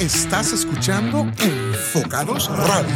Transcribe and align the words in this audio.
Estás 0.00 0.54
escuchando 0.54 1.30
Enfocados 1.42 2.48
Radio. 2.48 2.88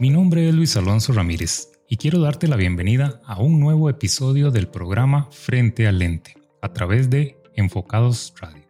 Mi 0.00 0.10
nombre 0.10 0.48
es 0.48 0.52
Luis 0.52 0.76
Alonso 0.76 1.12
Ramírez 1.12 1.68
y 1.88 1.96
quiero 1.96 2.20
darte 2.20 2.48
la 2.48 2.56
bienvenida 2.56 3.20
a 3.24 3.40
un 3.40 3.60
nuevo 3.60 3.88
episodio 3.88 4.50
del 4.50 4.66
programa 4.66 5.28
Frente 5.30 5.86
al 5.86 6.00
Lente 6.00 6.34
a 6.60 6.72
través 6.72 7.08
de 7.08 7.40
Enfocados 7.54 8.34
Radio. 8.40 8.66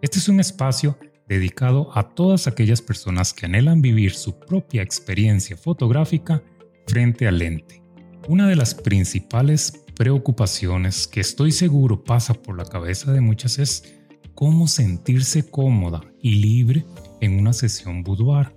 Este 0.00 0.18
es 0.18 0.30
un 0.30 0.40
espacio 0.40 0.98
dedicado 1.28 1.90
a 1.94 2.14
todas 2.14 2.46
aquellas 2.46 2.80
personas 2.80 3.34
que 3.34 3.44
anhelan 3.44 3.82
vivir 3.82 4.14
su 4.14 4.38
propia 4.38 4.80
experiencia 4.80 5.58
fotográfica 5.58 6.42
frente 6.86 7.28
al 7.28 7.36
lente. 7.36 7.82
Una 8.28 8.48
de 8.48 8.56
las 8.56 8.74
principales 8.74 9.84
preocupaciones 9.94 11.06
que 11.06 11.20
estoy 11.20 11.52
seguro 11.52 12.02
pasa 12.02 12.32
por 12.32 12.56
la 12.56 12.64
cabeza 12.64 13.12
de 13.12 13.20
muchas 13.20 13.58
es 13.58 14.01
cómo 14.34 14.66
sentirse 14.66 15.48
cómoda 15.48 16.00
y 16.20 16.36
libre 16.36 16.84
en 17.20 17.38
una 17.38 17.52
sesión 17.52 18.02
boudoir 18.02 18.54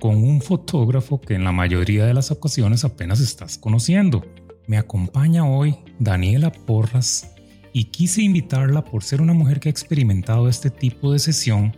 con 0.00 0.16
un 0.22 0.40
fotógrafo 0.40 1.20
que 1.20 1.34
en 1.34 1.44
la 1.44 1.52
mayoría 1.52 2.04
de 2.04 2.14
las 2.14 2.30
ocasiones 2.30 2.84
apenas 2.84 3.20
estás 3.20 3.58
conociendo. 3.58 4.24
Me 4.66 4.78
acompaña 4.78 5.46
hoy 5.46 5.76
Daniela 5.98 6.52
Porras 6.52 7.34
y 7.72 7.84
quise 7.84 8.22
invitarla 8.22 8.84
por 8.84 9.02
ser 9.02 9.20
una 9.20 9.32
mujer 9.32 9.60
que 9.60 9.68
ha 9.68 9.70
experimentado 9.70 10.48
este 10.48 10.70
tipo 10.70 11.12
de 11.12 11.18
sesión. 11.18 11.76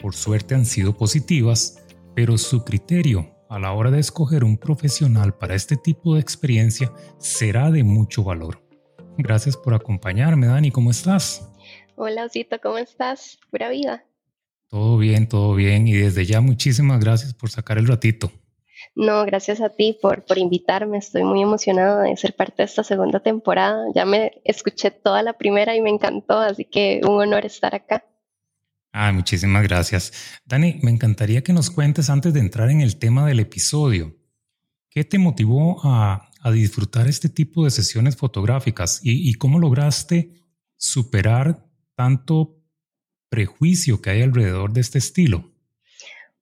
Por 0.00 0.14
suerte 0.14 0.54
han 0.54 0.66
sido 0.66 0.96
positivas, 0.96 1.82
pero 2.14 2.38
su 2.38 2.64
criterio 2.64 3.30
a 3.48 3.58
la 3.58 3.72
hora 3.72 3.90
de 3.90 4.00
escoger 4.00 4.42
un 4.42 4.56
profesional 4.56 5.34
para 5.34 5.54
este 5.54 5.76
tipo 5.76 6.14
de 6.14 6.20
experiencia 6.20 6.92
será 7.18 7.70
de 7.70 7.84
mucho 7.84 8.24
valor. 8.24 8.62
Gracias 9.16 9.56
por 9.56 9.74
acompañarme, 9.74 10.46
Dani, 10.48 10.70
¿cómo 10.70 10.90
estás? 10.90 11.50
Hola, 11.96 12.24
Osito, 12.24 12.60
¿cómo 12.60 12.78
estás? 12.78 13.38
Pura 13.50 13.68
vida. 13.68 14.04
Todo 14.68 14.98
bien, 14.98 15.28
todo 15.28 15.54
bien. 15.54 15.86
Y 15.86 15.92
desde 15.92 16.26
ya 16.26 16.40
muchísimas 16.40 16.98
gracias 16.98 17.34
por 17.34 17.50
sacar 17.50 17.78
el 17.78 17.86
ratito. 17.86 18.32
No, 18.96 19.24
gracias 19.24 19.60
a 19.60 19.68
ti 19.70 19.96
por, 20.00 20.24
por 20.24 20.38
invitarme. 20.38 20.98
Estoy 20.98 21.22
muy 21.22 21.40
emocionada 21.40 22.02
de 22.02 22.16
ser 22.16 22.34
parte 22.34 22.56
de 22.58 22.64
esta 22.64 22.82
segunda 22.82 23.20
temporada. 23.20 23.86
Ya 23.94 24.04
me 24.04 24.32
escuché 24.44 24.90
toda 24.90 25.22
la 25.22 25.34
primera 25.34 25.76
y 25.76 25.80
me 25.80 25.90
encantó, 25.90 26.38
así 26.38 26.64
que 26.64 27.00
un 27.04 27.20
honor 27.20 27.46
estar 27.46 27.74
acá. 27.74 28.04
Ah, 28.92 29.12
muchísimas 29.12 29.62
gracias. 29.62 30.12
Dani, 30.44 30.80
me 30.82 30.90
encantaría 30.90 31.42
que 31.42 31.52
nos 31.52 31.70
cuentes 31.70 32.10
antes 32.10 32.32
de 32.34 32.40
entrar 32.40 32.70
en 32.70 32.80
el 32.80 32.96
tema 32.96 33.26
del 33.26 33.40
episodio. 33.40 34.16
¿Qué 34.88 35.04
te 35.04 35.18
motivó 35.18 35.80
a, 35.84 36.30
a 36.40 36.50
disfrutar 36.50 37.08
este 37.08 37.28
tipo 37.28 37.64
de 37.64 37.70
sesiones 37.70 38.16
fotográficas 38.16 39.00
y, 39.02 39.28
y 39.28 39.34
cómo 39.34 39.58
lograste 39.58 40.44
superar 40.76 41.63
tanto 41.94 42.56
prejuicio 43.28 44.00
que 44.00 44.10
hay 44.10 44.22
alrededor 44.22 44.72
de 44.72 44.80
este 44.80 44.98
estilo? 44.98 45.50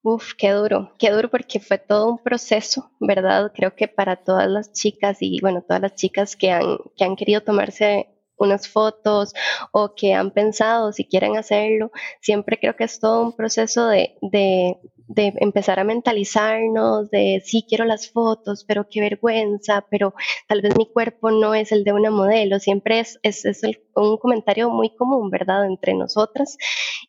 Uf, 0.03 0.33
qué 0.37 0.51
duro, 0.51 0.93
qué 0.99 1.11
duro 1.11 1.31
porque 1.31 1.61
fue 1.61 1.79
todo 1.79 2.11
un 2.11 2.19
proceso, 2.19 2.91
¿verdad? 2.99 3.53
Creo 3.55 3.77
que 3.77 3.87
para 3.87 4.17
todas 4.17 4.49
las 4.49 4.73
chicas 4.73 5.19
y 5.21 5.39
bueno, 5.41 5.63
todas 5.63 5.81
las 5.81 5.95
chicas 5.95 6.35
que 6.35 6.51
han, 6.51 6.79
que 6.97 7.05
han 7.05 7.15
querido 7.15 7.43
tomarse 7.43 8.09
unas 8.37 8.69
fotos 8.69 9.33
o 9.71 9.95
que 9.95 10.15
han 10.15 10.33
pensado 10.33 10.93
si 10.93 11.05
quieren 11.05 11.37
hacerlo, 11.37 11.93
siempre 12.21 12.59
creo 12.59 12.75
que 12.75 12.85
es 12.85 12.99
todo 12.99 13.23
un 13.23 13.37
proceso 13.37 13.87
de, 13.87 14.19
de, 14.21 14.77
de 15.09 15.33
empezar 15.37 15.79
a 15.81 15.85
mentalizarnos, 15.85 17.11
de 17.11 17.43
sí 17.45 17.65
quiero 17.69 17.85
las 17.85 18.11
fotos, 18.11 18.65
pero 18.67 18.87
qué 18.91 19.01
vergüenza, 19.01 19.87
pero 19.91 20.15
tal 20.49 20.63
vez 20.63 20.77
mi 20.77 20.87
cuerpo 20.87 21.31
no 21.31 21.55
es 21.55 21.73
el 21.73 21.85
de 21.85 21.93
una 21.93 22.11
modelo, 22.11 22.59
siempre 22.59 23.01
es, 23.01 23.19
es, 23.23 23.45
es 23.45 23.63
un 23.95 24.17
comentario 24.19 24.71
muy 24.71 24.95
común, 24.97 25.31
¿verdad?, 25.31 25.67
entre 25.67 25.95
nosotras. 25.95 26.57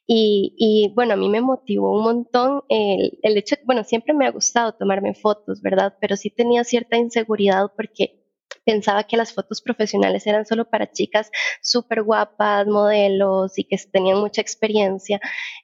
Y, 0.05 0.53
y, 0.57 0.93
bueno, 0.95 1.13
a 1.13 1.17
mí 1.17 1.29
me 1.29 1.41
motivó 1.41 1.95
un 1.97 2.03
montón 2.03 2.63
el, 2.69 3.19
el 3.21 3.37
hecho, 3.37 3.55
bueno, 3.65 3.83
siempre 3.83 4.13
me 4.13 4.25
ha 4.27 4.31
gustado 4.31 4.73
tomarme 4.73 5.13
fotos, 5.15 5.61
¿verdad?, 5.61 5.95
pero 6.01 6.17
sí 6.17 6.29
tenía 6.29 6.63
cierta 6.63 6.97
inseguridad 6.97 7.71
porque 7.75 8.22
pensaba 8.65 9.03
que 9.03 9.17
las 9.17 9.33
fotos 9.33 9.61
profesionales 9.61 10.25
eran 10.27 10.45
solo 10.45 10.69
para 10.69 10.91
chicas 10.91 11.29
súper 11.61 12.03
guapas, 12.03 12.67
modelos 12.67 13.57
y 13.57 13.65
que 13.65 13.77
tenían 13.91 14.19
mucha 14.19 14.41
experiencia, 14.41 15.19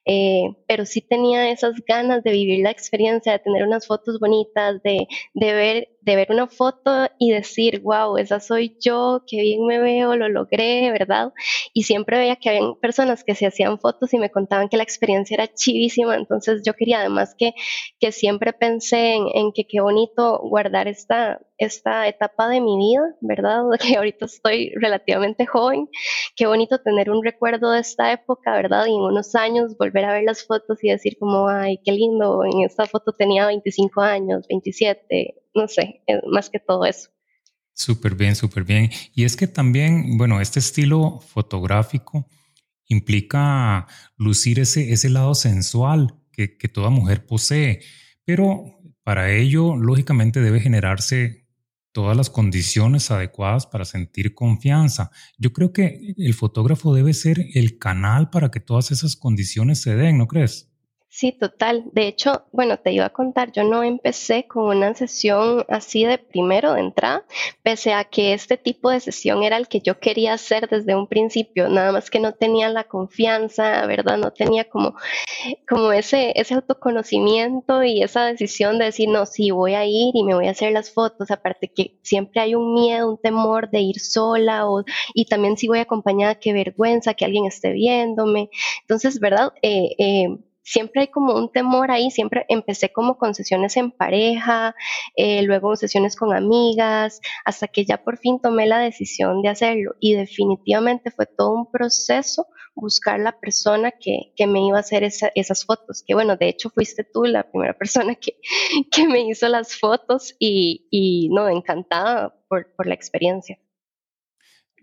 eh, 0.05 0.55
pero 0.67 0.85
sí 0.85 1.01
tenía 1.01 1.49
esas 1.51 1.75
ganas 1.87 2.23
de 2.23 2.31
vivir 2.31 2.63
la 2.63 2.71
experiencia, 2.71 3.33
de 3.33 3.39
tener 3.39 3.63
unas 3.63 3.87
fotos 3.87 4.19
bonitas, 4.19 4.81
de, 4.83 5.07
de 5.33 5.53
ver 5.53 5.89
de 6.01 6.15
ver 6.15 6.27
una 6.31 6.47
foto 6.47 7.07
y 7.17 7.31
decir, 7.31 7.81
wow, 7.81 8.17
esa 8.17 8.39
soy 8.39 8.77
yo, 8.79 9.23
qué 9.27 9.41
bien 9.41 9.65
me 9.65 9.79
veo, 9.79 10.15
lo 10.15 10.29
logré, 10.29 10.91
¿verdad? 10.91 11.33
Y 11.73 11.83
siempre 11.83 12.17
veía 12.17 12.35
que 12.37 12.49
había 12.49 12.73
personas 12.81 13.23
que 13.23 13.35
se 13.35 13.47
hacían 13.47 13.79
fotos 13.79 14.13
y 14.13 14.19
me 14.19 14.31
contaban 14.31 14.69
que 14.69 14.77
la 14.77 14.83
experiencia 14.83 15.35
era 15.35 15.53
chivísima, 15.53 16.15
entonces 16.15 16.61
yo 16.65 16.73
quería 16.73 16.99
además 16.99 17.35
que, 17.37 17.53
que 17.99 18.11
siempre 18.11 18.53
pensé 18.53 19.15
en, 19.15 19.27
en 19.33 19.51
que 19.53 19.65
qué 19.67 19.81
bonito 19.81 20.39
guardar 20.43 20.87
esta, 20.87 21.41
esta 21.57 22.07
etapa 22.07 22.47
de 22.47 22.61
mi 22.61 22.77
vida, 22.77 23.16
¿verdad? 23.21 23.63
Que 23.79 23.97
ahorita 23.97 24.25
estoy 24.25 24.71
relativamente 24.75 25.45
joven, 25.45 25.89
qué 26.35 26.47
bonito 26.47 26.79
tener 26.79 27.11
un 27.11 27.23
recuerdo 27.23 27.71
de 27.71 27.81
esta 27.81 28.11
época, 28.11 28.53
¿verdad? 28.53 28.85
Y 28.87 28.95
en 28.95 29.01
unos 29.01 29.35
años 29.35 29.77
volver 29.77 30.05
a 30.05 30.13
ver 30.13 30.23
las 30.23 30.45
fotos 30.45 30.83
y 30.83 30.89
decir 30.89 31.17
como, 31.19 31.47
ay, 31.49 31.79
qué 31.83 31.91
lindo, 31.91 32.43
en 32.45 32.61
esta 32.61 32.85
foto 32.85 33.13
tenía 33.13 33.47
25 33.47 34.01
años, 34.01 34.47
27, 34.47 35.35
no 35.53 35.67
sé, 35.67 36.01
más 36.31 36.49
que 36.49 36.59
todo 36.59 36.85
eso. 36.85 37.09
Súper 37.73 38.15
bien, 38.15 38.35
súper 38.35 38.63
bien. 38.63 38.89
Y 39.13 39.23
es 39.23 39.37
que 39.37 39.47
también, 39.47 40.17
bueno, 40.17 40.41
este 40.41 40.59
estilo 40.59 41.19
fotográfico 41.21 42.27
implica 42.87 43.87
lucir 44.17 44.59
ese, 44.59 44.91
ese 44.91 45.09
lado 45.09 45.35
sensual 45.35 46.15
que, 46.31 46.57
que 46.57 46.67
toda 46.67 46.89
mujer 46.89 47.25
posee, 47.25 47.81
pero 48.25 48.79
para 49.03 49.31
ello, 49.31 49.75
lógicamente, 49.75 50.41
debe 50.41 50.59
generarse 50.59 51.47
todas 51.91 52.16
las 52.16 52.29
condiciones 52.29 53.09
adecuadas 53.11 53.66
para 53.66 53.85
sentir 53.85 54.35
confianza. 54.35 55.11
Yo 55.37 55.51
creo 55.53 55.73
que 55.73 56.13
el 56.17 56.33
fotógrafo 56.33 56.93
debe 56.93 57.13
ser 57.13 57.47
el 57.55 57.79
canal 57.79 58.29
para 58.29 58.51
que 58.51 58.59
todas 58.59 58.91
esas 58.91 59.16
condiciones 59.16 59.81
se 59.81 59.95
den, 59.95 60.17
¿no 60.17 60.27
crees? 60.27 60.69
Sí, 61.12 61.31
total. 61.31 61.86
De 61.92 62.08
hecho, 62.08 62.46
bueno, 62.52 62.78
te 62.78 62.92
iba 62.94 63.06
a 63.06 63.09
contar, 63.09 63.52
yo 63.52 63.64
no 63.64 63.81
empecé 63.84 64.46
con 64.47 64.66
una 64.78 64.94
sesión 64.94 65.66
así 65.68 66.06
de 66.06 66.20
primero 66.20 66.74
de 66.74 66.81
entrada, 66.81 67.25
pese 67.64 67.94
a 67.94 68.03
que 68.03 68.34
este 68.34 68.58
tipo 68.58 68.92
de 68.92 69.00
sesión 69.00 69.42
era 69.42 69.58
el 69.58 69.68
que 69.68 69.81
yo 69.81 70.00
quería 70.00 70.34
hacer 70.34 70.70
desde 70.70 70.96
un 70.96 71.08
principio, 71.08 71.68
nada 71.68 71.92
más 71.92 72.12
que 72.12 72.20
no 72.20 72.34
tenía 72.36 72.70
la 72.70 72.84
confianza, 72.84 73.88
¿verdad? 73.88 74.18
No 74.18 74.31
tenía 74.31 74.66
como, 74.70 74.94
como 75.70 75.92
ese, 75.94 76.34
ese 76.40 76.56
autoconocimiento 76.56 77.84
y 77.84 78.03
esa 78.03 78.26
decisión 78.26 78.80
de 78.80 78.86
decir, 78.86 79.09
no, 79.09 79.26
sí, 79.26 79.52
voy 79.52 79.76
a 79.76 79.86
ir 79.86 80.12
y 80.16 80.24
me 80.24 80.36
voy 80.36 80.47
a 80.47 80.52
hacer 80.52 80.74
las 80.74 80.91
fotos, 80.91 81.31
aparte 81.31 81.70
que 81.74 81.97
siempre 82.03 82.41
hay 82.41 82.56
un 82.56 82.74
miedo, 82.74 83.09
un 83.12 83.18
temor 83.22 83.70
de 83.72 83.81
ir 83.81 84.00
sola 84.00 84.68
o, 84.70 84.84
y 85.14 85.26
también 85.26 85.58
si 85.58 85.68
voy 85.68 85.80
acompañada, 85.80 86.36
qué 86.36 86.53
vergüenza 86.53 87.14
que 87.16 87.26
alguien 87.26 87.46
esté 87.46 87.72
viéndome. 87.74 88.50
Entonces, 88.81 89.20
¿verdad? 89.20 89.53
Eh, 89.62 89.96
eh, 89.97 90.28
siempre 90.69 91.02
hay 91.02 91.07
como 91.07 91.34
un 91.34 91.52
temor 91.52 91.90
ahí, 91.90 92.12
siempre 92.12 92.46
empecé 92.47 92.91
como 92.91 93.18
con 93.18 93.34
sesiones 93.34 93.75
en 93.75 93.90
pareja, 93.90 94.75
eh, 95.16 95.41
luego 95.41 95.75
sesiones 95.75 96.16
con 96.16 96.31
amigas, 96.35 97.22
hasta 97.44 97.68
que 97.68 97.85
ya 97.85 98.03
por 98.03 98.19
fin 98.19 98.40
tomé 98.40 98.68
la 98.68 98.78
decisión 98.78 99.41
de 99.41 99.50
hacerlo 99.50 99.96
y 100.00 100.13
definitivamente 100.13 101.09
fue 101.09 101.25
todo 101.25 101.53
un 101.53 101.72
proceso 101.72 102.46
buscar 102.75 103.19
la 103.19 103.40
persona 103.40 103.91
que, 103.91 104.31
que 104.35 104.46
me 104.46 104.66
iba 104.66 104.78
a 104.78 104.81
hacer 104.81 105.03
esas 105.03 105.66
fotos, 105.66 106.03
que 106.06 106.13
bueno, 106.13 106.38
de 106.38 106.50
hecho 106.50 106.69
fuiste 106.69 107.03
tú 107.03 107.24
la 107.24 107.50
primera 107.50 107.74
persona 107.78 108.13
que, 108.13 108.38
que 108.91 109.08
me 109.08 109.28
hizo 109.28 109.47
las 109.47 109.75
fotos 109.75 110.35
y, 110.38 110.88
y 110.91 111.29
no, 111.29 111.50
encantada 111.50 112.35
por, 112.47 112.74
por 112.75 112.85
la 112.85 112.94
experiencia. 112.94 113.58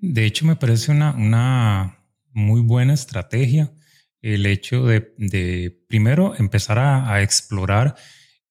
De 0.01 0.27
hecho, 0.27 0.45
me 0.45 0.57
parece 0.57 0.91
una, 0.91 1.15
una 1.17 2.05
muy 2.33 2.61
buena 2.61 2.93
estrategia 2.93 3.73
el 4.35 4.45
hecho 4.47 4.85
de, 4.85 5.81
primero 5.87 6.35
empezar 6.37 6.81
a, 6.81 7.23
explorar 7.23 7.95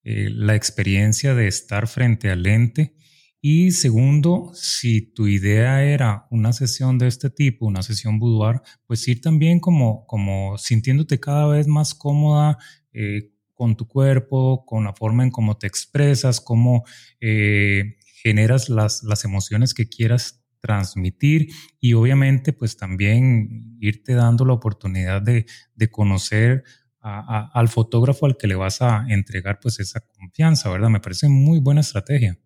eh, 0.02 0.30
la 0.30 0.54
experiencia 0.54 1.34
de 1.34 1.48
estar 1.48 1.86
frente 1.86 2.30
al 2.30 2.44
lente 2.44 2.94
y 3.42 3.72
segundo, 3.72 4.52
si 4.54 5.02
tu 5.02 5.26
idea 5.26 5.84
era 5.84 6.26
una 6.30 6.54
sesión 6.54 6.96
de 6.96 7.08
este 7.08 7.28
tipo, 7.28 7.66
una 7.66 7.82
sesión 7.82 8.18
boudoir, 8.18 8.62
pues 8.86 9.06
ir 9.06 9.20
también 9.20 9.60
como, 9.60 10.06
como 10.06 10.56
sintiéndote 10.56 11.20
cada 11.20 11.46
vez 11.46 11.66
más 11.66 11.94
cómoda 11.94 12.56
eh, 12.94 13.32
con 13.52 13.76
tu 13.76 13.86
cuerpo, 13.86 14.64
con 14.64 14.84
la 14.84 14.94
forma 14.94 15.24
en 15.24 15.30
cómo 15.30 15.58
te 15.58 15.66
expresas, 15.66 16.40
cómo 16.40 16.84
eh, 17.20 17.96
generas 18.22 18.70
las, 18.70 19.02
las 19.02 19.26
emociones 19.26 19.74
que 19.74 19.88
quieras 19.88 20.42
transmitir 20.66 21.48
y 21.80 21.94
obviamente 21.94 22.52
pues 22.52 22.76
también 22.76 23.76
irte 23.80 24.14
dando 24.14 24.44
la 24.44 24.54
oportunidad 24.54 25.22
de, 25.22 25.46
de 25.74 25.90
conocer 25.90 26.64
al 27.00 27.68
fotógrafo 27.68 28.26
al 28.26 28.36
que 28.36 28.48
le 28.48 28.56
vas 28.56 28.82
a 28.82 29.06
entregar 29.08 29.60
pues 29.60 29.78
esa 29.78 30.00
confianza, 30.00 30.70
¿verdad? 30.70 30.88
Me 30.88 30.98
parece 30.98 31.28
muy 31.28 31.60
buena 31.60 31.82
estrategia. 31.82 32.36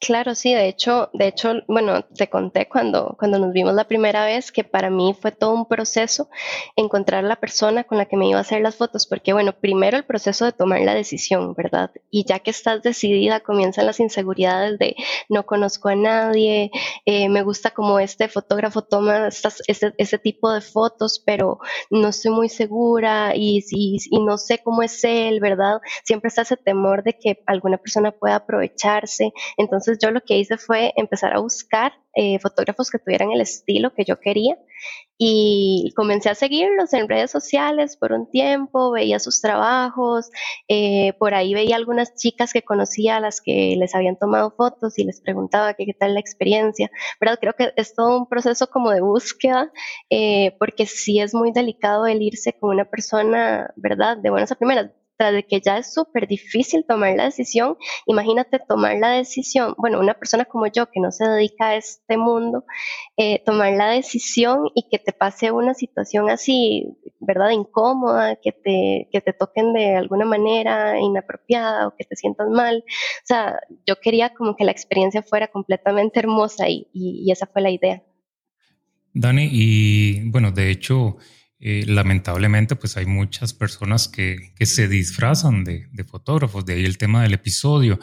Claro, 0.00 0.34
sí, 0.34 0.52
de 0.54 0.68
hecho, 0.68 1.10
de 1.12 1.28
hecho, 1.28 1.62
bueno, 1.66 2.02
te 2.04 2.28
conté 2.28 2.68
cuando, 2.68 3.16
cuando 3.18 3.38
nos 3.38 3.52
vimos 3.52 3.74
la 3.74 3.84
primera 3.84 4.24
vez 4.24 4.52
que 4.52 4.64
para 4.64 4.90
mí 4.90 5.16
fue 5.18 5.32
todo 5.32 5.52
un 5.52 5.66
proceso 5.66 6.28
encontrar 6.76 7.24
la 7.24 7.36
persona 7.36 7.84
con 7.84 7.98
la 7.98 8.06
que 8.06 8.16
me 8.16 8.28
iba 8.28 8.38
a 8.38 8.42
hacer 8.42 8.60
las 8.60 8.76
fotos, 8.76 9.06
porque 9.06 9.32
bueno, 9.32 9.52
primero 9.52 9.96
el 9.96 10.04
proceso 10.04 10.44
de 10.44 10.52
tomar 10.52 10.80
la 10.80 10.94
decisión, 10.94 11.54
¿verdad? 11.54 11.90
Y 12.10 12.24
ya 12.24 12.38
que 12.38 12.50
estás 12.50 12.82
decidida, 12.82 13.40
comienzan 13.40 13.86
las 13.86 14.00
inseguridades 14.00 14.78
de 14.78 14.96
no 15.28 15.46
conozco 15.46 15.88
a 15.88 15.96
nadie, 15.96 16.70
eh, 17.06 17.28
me 17.28 17.42
gusta 17.42 17.70
como 17.70 17.98
este 17.98 18.28
fotógrafo 18.28 18.82
toma 18.82 19.28
estas, 19.28 19.62
ese, 19.68 19.94
ese, 19.98 20.18
tipo 20.18 20.50
de 20.52 20.60
fotos, 20.60 21.22
pero 21.24 21.58
no 21.90 22.08
estoy 22.08 22.30
muy 22.32 22.48
segura 22.48 23.32
y, 23.34 23.64
y, 23.70 23.98
y 24.10 24.20
no 24.22 24.38
sé 24.38 24.58
cómo 24.62 24.82
es 24.82 25.02
él, 25.04 25.40
¿verdad? 25.40 25.80
Siempre 26.04 26.28
está 26.28 26.42
ese 26.42 26.56
temor 26.56 27.02
de 27.02 27.18
que 27.18 27.42
alguna 27.46 27.78
persona 27.78 28.12
pueda 28.12 28.36
aprovecharse, 28.36 29.32
entonces 29.56 29.83
yo 29.92 30.10
lo 30.10 30.20
que 30.20 30.38
hice 30.38 30.56
fue 30.56 30.92
empezar 30.96 31.34
a 31.34 31.40
buscar 31.40 31.92
eh, 32.14 32.38
fotógrafos 32.38 32.90
que 32.90 32.98
tuvieran 32.98 33.32
el 33.32 33.40
estilo 33.40 33.92
que 33.92 34.04
yo 34.04 34.20
quería 34.20 34.56
y 35.18 35.92
comencé 35.96 36.28
a 36.28 36.34
seguirlos 36.34 36.92
en 36.92 37.08
redes 37.08 37.30
sociales 37.30 37.96
por 37.96 38.12
un 38.12 38.30
tiempo, 38.30 38.90
veía 38.90 39.18
sus 39.18 39.40
trabajos, 39.40 40.30
eh, 40.68 41.12
por 41.18 41.34
ahí 41.34 41.54
veía 41.54 41.76
algunas 41.76 42.14
chicas 42.16 42.52
que 42.52 42.62
conocía 42.62 43.16
a 43.16 43.20
las 43.20 43.40
que 43.40 43.76
les 43.78 43.94
habían 43.94 44.16
tomado 44.16 44.50
fotos 44.50 44.98
y 44.98 45.04
les 45.04 45.20
preguntaba 45.20 45.74
qué 45.74 45.92
tal 45.98 46.14
la 46.14 46.20
experiencia, 46.20 46.90
¿verdad? 47.20 47.38
Creo 47.40 47.54
que 47.54 47.72
es 47.76 47.94
todo 47.94 48.16
un 48.18 48.28
proceso 48.28 48.68
como 48.68 48.90
de 48.90 49.00
búsqueda, 49.00 49.72
eh, 50.10 50.56
porque 50.58 50.86
sí 50.86 51.20
es 51.20 51.34
muy 51.34 51.52
delicado 51.52 52.06
el 52.06 52.22
irse 52.22 52.52
con 52.52 52.70
una 52.70 52.84
persona, 52.84 53.72
¿verdad? 53.76 54.16
De 54.16 54.30
buenas 54.30 54.50
a 54.52 54.56
primeras 54.56 54.90
de 55.18 55.44
que 55.44 55.60
ya 55.60 55.78
es 55.78 55.92
súper 55.92 56.26
difícil 56.26 56.84
tomar 56.86 57.14
la 57.16 57.24
decisión, 57.24 57.76
imagínate 58.06 58.58
tomar 58.58 58.96
la 58.98 59.10
decisión, 59.10 59.74
bueno, 59.78 60.00
una 60.00 60.14
persona 60.14 60.44
como 60.44 60.66
yo 60.66 60.90
que 60.90 61.00
no 61.00 61.12
se 61.12 61.24
dedica 61.24 61.68
a 61.68 61.76
este 61.76 62.16
mundo, 62.16 62.64
eh, 63.16 63.42
tomar 63.44 63.72
la 63.74 63.88
decisión 63.90 64.68
y 64.74 64.88
que 64.90 64.98
te 64.98 65.12
pase 65.12 65.52
una 65.52 65.74
situación 65.74 66.30
así, 66.30 66.96
¿verdad? 67.20 67.50
Incómoda, 67.50 68.36
que 68.36 68.52
te, 68.52 69.08
que 69.12 69.20
te 69.20 69.32
toquen 69.32 69.72
de 69.72 69.96
alguna 69.96 70.24
manera 70.24 71.00
inapropiada 71.00 71.88
o 71.88 71.94
que 71.96 72.04
te 72.04 72.16
sientas 72.16 72.48
mal. 72.48 72.84
O 72.86 73.26
sea, 73.26 73.60
yo 73.86 73.96
quería 74.00 74.34
como 74.34 74.56
que 74.56 74.64
la 74.64 74.72
experiencia 74.72 75.22
fuera 75.22 75.48
completamente 75.48 76.18
hermosa 76.18 76.68
y, 76.68 76.88
y 76.92 77.30
esa 77.30 77.46
fue 77.46 77.62
la 77.62 77.70
idea. 77.70 78.02
Dani, 79.12 79.48
y 79.52 80.28
bueno, 80.30 80.50
de 80.50 80.70
hecho, 80.70 81.18
eh, 81.58 81.84
lamentablemente, 81.86 82.76
pues 82.76 82.96
hay 82.96 83.06
muchas 83.06 83.54
personas 83.54 84.08
que, 84.08 84.52
que 84.56 84.66
se 84.66 84.88
disfrazan 84.88 85.64
de, 85.64 85.86
de, 85.92 86.04
fotógrafos, 86.04 86.64
de 86.66 86.74
ahí 86.74 86.84
el 86.84 86.98
tema 86.98 87.22
del 87.22 87.34
episodio. 87.34 87.98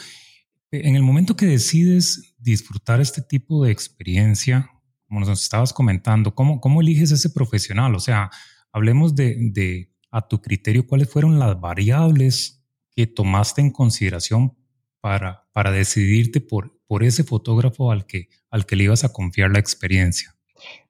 En 0.72 0.96
el 0.96 1.04
momento 1.04 1.36
que 1.36 1.46
decides 1.46 2.36
disfrutar 2.40 3.02
este 3.02 3.22
tipo 3.22 3.64
de 3.64 3.72
experiencia, 3.72 4.72
como 5.08 5.20
nos 5.20 5.42
estabas 5.42 5.74
comentando, 5.74 6.34
¿cómo, 6.34 6.62
cómo 6.62 6.82
eliges 6.82 7.12
ese 7.12 7.30
profesional? 7.30 7.94
O 7.96 8.00
sea, 8.00 8.30
hablemos 8.72 9.16
de, 9.16 9.36
de, 9.52 9.92
a 10.10 10.28
tu 10.28 10.42
criterio, 10.42 10.88
cuáles 10.88 11.10
fueron 11.10 11.38
las 11.38 11.60
variables 11.60 12.64
que 12.96 13.08
tomaste 13.08 13.62
en 13.62 13.72
consideración 13.72 14.56
para, 15.02 15.48
para 15.52 15.72
decidirte 15.72 16.40
por, 16.40 16.80
por 16.88 17.04
ese 17.04 17.24
fotógrafo 17.24 17.92
al 17.92 18.06
que, 18.06 18.30
al 18.50 18.66
que 18.66 18.76
le 18.76 18.86
ibas 18.86 19.04
a 19.04 19.12
confiar 19.12 19.52
la 19.52 19.60
experiencia. 19.60 20.36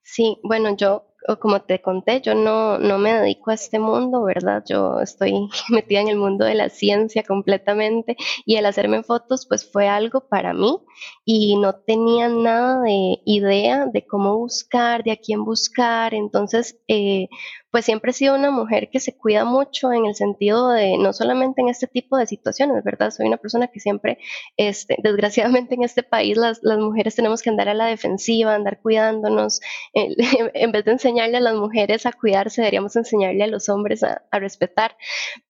Sí, 0.03 0.37
bueno, 0.43 0.75
yo 0.75 1.10
como 1.39 1.61
te 1.61 1.81
conté, 1.81 2.21
yo 2.21 2.33
no, 2.35 2.77
no 2.79 2.97
me 2.97 3.13
dedico 3.13 3.51
a 3.51 3.53
este 3.53 3.79
mundo, 3.79 4.23
¿verdad? 4.23 4.63
Yo 4.67 4.99
estoy 5.01 5.33
metida 5.69 6.01
en 6.01 6.07
el 6.07 6.17
mundo 6.17 6.45
de 6.45 6.55
la 6.55 6.69
ciencia 6.69 7.23
completamente 7.23 8.17
y 8.45 8.55
el 8.55 8.65
hacerme 8.65 9.03
fotos 9.03 9.45
pues 9.47 9.69
fue 9.69 9.87
algo 9.87 10.27
para 10.27 10.53
mí 10.53 10.79
y 11.25 11.57
no 11.57 11.75
tenía 11.75 12.27
nada 12.29 12.81
de 12.81 13.21
idea 13.25 13.85
de 13.85 14.05
cómo 14.05 14.37
buscar, 14.37 15.03
de 15.03 15.11
a 15.11 15.17
quién 15.17 15.45
buscar, 15.45 16.13
entonces 16.13 16.79
eh, 16.87 17.27
pues 17.71 17.85
siempre 17.85 18.11
he 18.11 18.13
sido 18.13 18.35
una 18.35 18.51
mujer 18.51 18.89
que 18.91 18.99
se 18.99 19.15
cuida 19.15 19.45
mucho 19.45 19.93
en 19.93 20.05
el 20.05 20.15
sentido 20.15 20.69
de, 20.69 20.97
no 20.97 21.13
solamente 21.13 21.61
en 21.61 21.69
este 21.69 21.87
tipo 21.87 22.17
de 22.17 22.27
situaciones, 22.27 22.83
¿verdad? 22.83 23.11
Soy 23.11 23.27
una 23.27 23.37
persona 23.37 23.67
que 23.67 23.79
siempre, 23.79 24.17
este, 24.57 24.97
desgraciadamente 25.01 25.75
en 25.75 25.83
este 25.83 26.03
país 26.03 26.37
las, 26.37 26.59
las 26.63 26.77
mujeres 26.77 27.15
tenemos 27.15 27.41
que 27.41 27.49
andar 27.49 27.69
a 27.69 27.73
la 27.73 27.85
defensiva, 27.85 28.53
andar 28.53 28.81
cuidándonos, 28.81 29.61
en 29.93 30.71
vez 30.71 30.85
de 30.85 30.91
enseñarle 30.91 31.37
a 31.37 31.41
las 31.41 31.55
mujeres 31.55 32.05
a 32.05 32.11
cuidarse, 32.11 32.61
deberíamos 32.61 32.95
enseñarle 32.95 33.43
a 33.43 33.47
los 33.47 33.69
hombres 33.69 34.03
a, 34.03 34.21
respetar, 34.31 34.97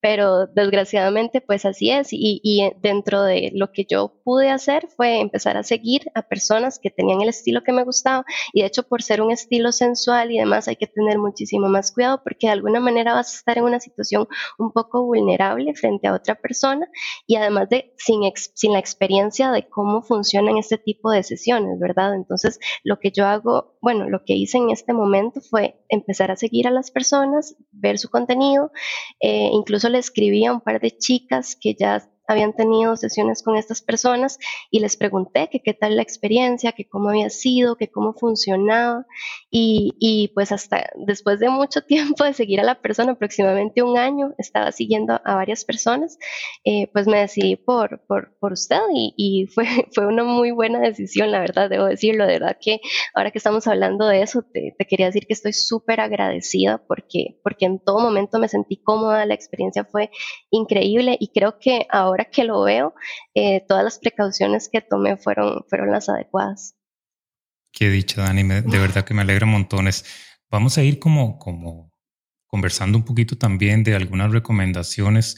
pero 0.02 0.48
desgraciadamente 0.48 1.40
pues 1.40 1.66
así 1.66 1.92
es. 1.92 2.12
Y, 2.12 2.42
y 2.44 2.72
dentro 2.82 3.24
de 3.24 3.52
lo 3.54 3.72
que 3.72 3.86
yo 3.90 4.20
pude 4.26 4.50
hacer 4.50 4.88
fue 4.96 5.22
empezar 5.22 5.56
a 5.56 5.64
seguir 5.64 6.12
a 6.14 6.24
personas 6.24 6.78
que 6.78 6.90
tenían 6.90 7.22
el 7.22 7.30
estilo 7.30 7.64
que 7.64 7.72
me 7.72 7.84
gustaba. 7.84 8.26
Y 8.54 8.62
de 8.62 8.68
hecho 8.68 8.84
por 8.84 9.02
ser 9.02 9.22
un 9.22 9.32
estilo 9.32 9.72
sensual 9.72 10.32
y 10.32 10.40
demás 10.40 10.68
hay 10.68 10.76
que 10.76 10.88
tener 10.88 11.20
muchísimo 11.20 11.70
más 11.70 11.92
cuidado 11.92 12.11
porque 12.18 12.48
de 12.48 12.54
alguna 12.54 12.80
manera 12.80 13.14
vas 13.14 13.34
a 13.34 13.38
estar 13.38 13.58
en 13.58 13.64
una 13.64 13.80
situación 13.80 14.28
un 14.58 14.72
poco 14.72 15.04
vulnerable 15.06 15.74
frente 15.74 16.08
a 16.08 16.14
otra 16.14 16.36
persona 16.36 16.88
y 17.28 17.36
además 17.36 17.70
de 17.70 17.94
sin, 17.98 18.22
sin 18.54 18.74
la 18.74 18.80
experiencia 18.80 19.52
de 19.52 19.68
cómo 19.68 20.02
funcionan 20.02 20.58
este 20.58 20.78
tipo 20.78 21.12
de 21.12 21.24
sesiones, 21.24 21.80
¿verdad? 21.80 22.16
Entonces, 22.16 22.60
lo 22.84 23.00
que 23.00 23.12
yo 23.12 23.26
hago, 23.26 23.78
bueno, 23.82 24.10
lo 24.10 24.24
que 24.26 24.34
hice 24.34 24.58
en 24.58 24.70
este 24.70 24.94
momento 24.94 25.42
fue 25.42 25.84
empezar 25.90 26.32
a 26.32 26.36
seguir 26.36 26.68
a 26.68 26.72
las 26.72 26.92
personas, 26.92 27.56
ver 27.72 27.98
su 27.98 28.10
contenido, 28.10 28.72
eh, 29.20 29.50
incluso 29.52 29.90
le 29.90 29.98
escribí 29.98 30.46
a 30.46 30.54
un 30.54 30.62
par 30.62 30.80
de 30.80 30.98
chicas 30.98 31.58
que 31.60 31.76
ya 31.76 32.08
habían 32.32 32.54
tenido 32.54 32.96
sesiones 32.96 33.44
con 33.44 33.56
estas 33.56 33.82
personas 33.82 34.40
y 34.70 34.80
les 34.80 34.98
pregunté 34.98 35.50
que 35.52 35.62
qué 35.62 35.74
tal 35.74 35.96
la 35.96 36.02
experiencia, 36.02 36.72
que 36.72 36.88
cómo 36.88 37.10
había 37.10 37.30
sido, 37.30 37.76
que 37.76 37.90
cómo 37.90 38.14
funcionaba. 38.14 39.06
Y, 39.50 39.94
y, 40.00 40.30
pues 40.30 40.52
hasta 40.52 40.90
después 40.96 41.40
de 41.40 41.50
mucho 41.50 41.82
tiempo 41.86 42.24
de 42.24 42.34
seguir 42.34 42.60
a 42.60 42.64
la 42.64 42.82
persona, 42.82 43.14
aproximadamente 43.14 43.84
un 43.84 43.98
año, 43.98 44.34
estaba 44.38 44.72
siguiendo 44.72 45.20
a 45.24 45.36
varias 45.36 45.66
personas, 45.66 46.18
eh, 46.64 46.88
pues 46.94 47.08
me 47.08 47.20
decidí 47.20 47.56
por, 47.56 48.02
por, 48.08 48.36
por 48.40 48.54
usted 48.54 48.80
y, 48.94 49.14
y, 49.18 49.48
fue, 49.48 49.66
fue 49.94 50.06
una 50.06 50.24
muy 50.24 50.52
buena 50.52 50.80
decisión, 50.80 51.32
la 51.32 51.40
verdad, 51.40 51.70
debo 51.70 51.86
decirlo, 51.86 52.26
de 52.26 52.34
verdad 52.34 52.58
que 52.60 52.80
ahora 53.14 53.32
que 53.32 53.38
estamos 53.38 53.68
hablando 53.68 54.08
de 54.08 54.22
eso, 54.22 54.44
te, 54.44 54.74
te 54.78 54.86
quería 54.86 55.08
decir 55.08 55.28
que 55.28 55.34
estoy 55.34 55.54
súper 55.54 56.00
agradecida 56.00 56.78
porque, 56.88 57.40
porque 57.44 57.66
en 57.66 57.80
todo 57.80 58.00
momento 58.00 58.40
me 58.40 58.48
sentí 58.48 58.78
cómoda, 58.78 59.26
la 59.26 59.34
experiencia 59.34 59.84
fue 59.84 60.10
increíble 60.50 61.18
y 61.20 61.30
creo 61.30 61.60
que 61.60 61.88
ahora 61.90 62.21
que 62.26 62.44
lo 62.44 62.64
veo, 62.64 62.94
eh, 63.34 63.64
todas 63.68 63.84
las 63.84 64.00
precauciones 64.00 64.70
que 64.72 64.82
tomé 64.82 65.18
fueron, 65.18 65.64
fueron 65.70 65.92
las 65.92 66.10
adecuadas. 66.10 66.76
Qué 67.72 67.90
dicha, 67.90 68.24
Dani, 68.24 68.44
de 68.44 68.80
verdad 68.80 69.06
que 69.06 69.14
me 69.14 69.22
alegra 69.22 69.46
montones. 69.46 70.06
Vamos 70.50 70.78
a 70.78 70.84
ir 70.84 71.00
como, 71.00 71.40
como 71.40 71.94
conversando 72.48 72.98
un 72.98 73.06
poquito 73.06 73.38
también 73.38 73.84
de 73.84 73.96
algunas 73.96 74.32
recomendaciones 74.32 75.38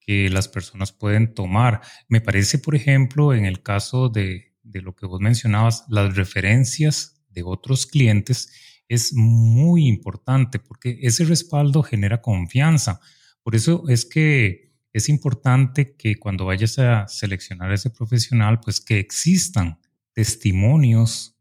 que 0.00 0.28
las 0.28 0.48
personas 0.48 0.90
pueden 0.90 1.34
tomar. 1.34 1.80
Me 2.08 2.20
parece, 2.20 2.58
por 2.58 2.74
ejemplo, 2.74 3.32
en 3.32 3.44
el 3.44 3.62
caso 3.62 4.08
de, 4.08 4.56
de 4.62 4.82
lo 4.82 4.96
que 4.96 5.06
vos 5.06 5.20
mencionabas, 5.20 5.84
las 5.88 6.16
referencias 6.16 7.22
de 7.28 7.42
otros 7.44 7.86
clientes 7.86 8.50
es 8.88 9.12
muy 9.12 9.86
importante 9.86 10.58
porque 10.58 10.98
ese 11.02 11.24
respaldo 11.24 11.82
genera 11.82 12.20
confianza. 12.20 13.00
Por 13.42 13.54
eso 13.54 13.84
es 13.88 14.04
que 14.04 14.67
es 14.92 15.08
importante 15.08 15.96
que 15.96 16.16
cuando 16.16 16.46
vayas 16.46 16.78
a 16.78 17.06
seleccionar 17.08 17.70
a 17.70 17.74
ese 17.74 17.90
profesional, 17.90 18.60
pues 18.60 18.80
que 18.80 18.98
existan 18.98 19.80
testimonios 20.12 21.36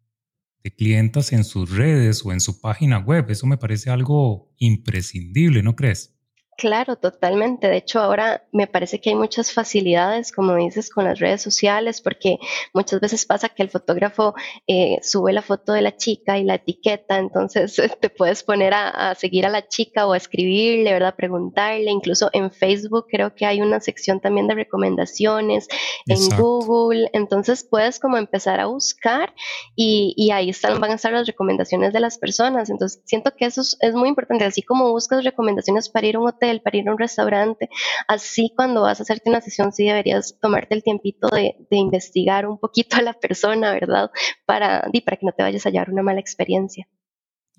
de 0.63 0.75
clientas 0.75 1.31
en 1.31 1.43
sus 1.43 1.71
redes 1.71 2.25
o 2.25 2.33
en 2.33 2.41
su 2.41 2.59
página 2.59 2.99
web. 2.99 3.29
Eso 3.29 3.47
me 3.47 3.57
parece 3.57 3.89
algo 3.89 4.53
imprescindible, 4.57 5.63
¿no 5.63 5.75
crees? 5.75 6.16
Claro, 6.57 6.95
totalmente. 6.95 7.67
De 7.67 7.77
hecho, 7.77 7.99
ahora 7.99 8.43
me 8.51 8.65
parece 8.65 8.99
que 8.99 9.11
hay 9.11 9.15
muchas 9.15 9.53
facilidades, 9.53 10.31
como 10.31 10.55
dices, 10.55 10.89
con 10.89 11.05
las 11.05 11.19
redes 11.19 11.39
sociales, 11.39 12.01
porque 12.01 12.39
muchas 12.73 12.99
veces 12.99 13.27
pasa 13.27 13.49
que 13.49 13.61
el 13.61 13.69
fotógrafo 13.69 14.33
eh, 14.65 14.97
sube 15.03 15.33
la 15.33 15.43
foto 15.43 15.73
de 15.73 15.83
la 15.83 15.95
chica 15.95 16.39
y 16.39 16.43
la 16.43 16.55
etiqueta, 16.55 17.19
entonces 17.19 17.75
te 18.01 18.09
puedes 18.09 18.41
poner 18.41 18.73
a, 18.73 19.13
seguir 19.13 19.45
a 19.45 19.49
la 19.49 19.67
chica 19.67 20.07
o 20.07 20.13
a 20.13 20.17
escribirle, 20.17 20.93
¿verdad? 20.93 21.13
Preguntarle. 21.15 21.91
Incluso 21.91 22.31
en 22.33 22.49
Facebook 22.49 23.05
creo 23.07 23.35
que 23.35 23.45
hay 23.45 23.61
una 23.61 23.79
sección 23.79 24.19
también 24.19 24.47
de 24.47 24.55
recomendaciones, 24.55 25.67
en 26.07 26.37
Google, 26.37 27.11
entonces 27.13 27.67
puedes 27.69 27.99
como 27.99 28.17
empezar 28.17 28.59
a 28.59 28.65
buscar 28.65 29.31
y, 29.75 30.15
y, 30.17 30.31
ahí 30.31 30.49
están, 30.49 30.81
van 30.81 30.89
a 30.89 30.95
estar 30.95 31.13
las 31.13 31.27
recomendaciones 31.27 31.93
de 31.93 31.99
las 31.99 32.17
personas. 32.17 32.71
Entonces 32.71 32.99
siento 33.05 33.35
que 33.37 33.45
eso 33.45 33.61
es, 33.61 33.77
es 33.79 33.93
muy 33.93 34.09
importante, 34.09 34.43
así 34.43 34.63
como 34.63 34.91
buscas 34.91 35.23
recomendaciones 35.23 35.89
para 35.89 36.07
ir 36.07 36.15
a 36.15 36.19
un 36.19 36.29
hotel 36.29 36.46
para 36.61 36.77
ir 36.77 36.87
a 36.87 36.91
un 36.91 36.97
restaurante. 36.97 37.69
Así 38.07 38.51
cuando 38.55 38.81
vas 38.81 38.99
a 38.99 39.03
hacerte 39.03 39.29
una 39.29 39.41
sesión, 39.41 39.71
sí 39.71 39.85
deberías 39.85 40.37
tomarte 40.41 40.75
el 40.75 40.83
tiempito 40.83 41.27
de, 41.29 41.55
investigar 41.69 42.47
un 42.47 42.57
poquito 42.57 42.97
a 42.97 43.01
la 43.01 43.13
persona, 43.13 43.71
¿verdad? 43.71 44.09
Para, 44.45 44.89
para 45.05 45.17
que 45.17 45.25
no 45.25 45.31
te 45.31 45.43
vayas 45.43 45.65
a 45.65 45.69
hallar 45.69 45.89
una 45.89 46.03
mala 46.03 46.19
experiencia. 46.19 46.87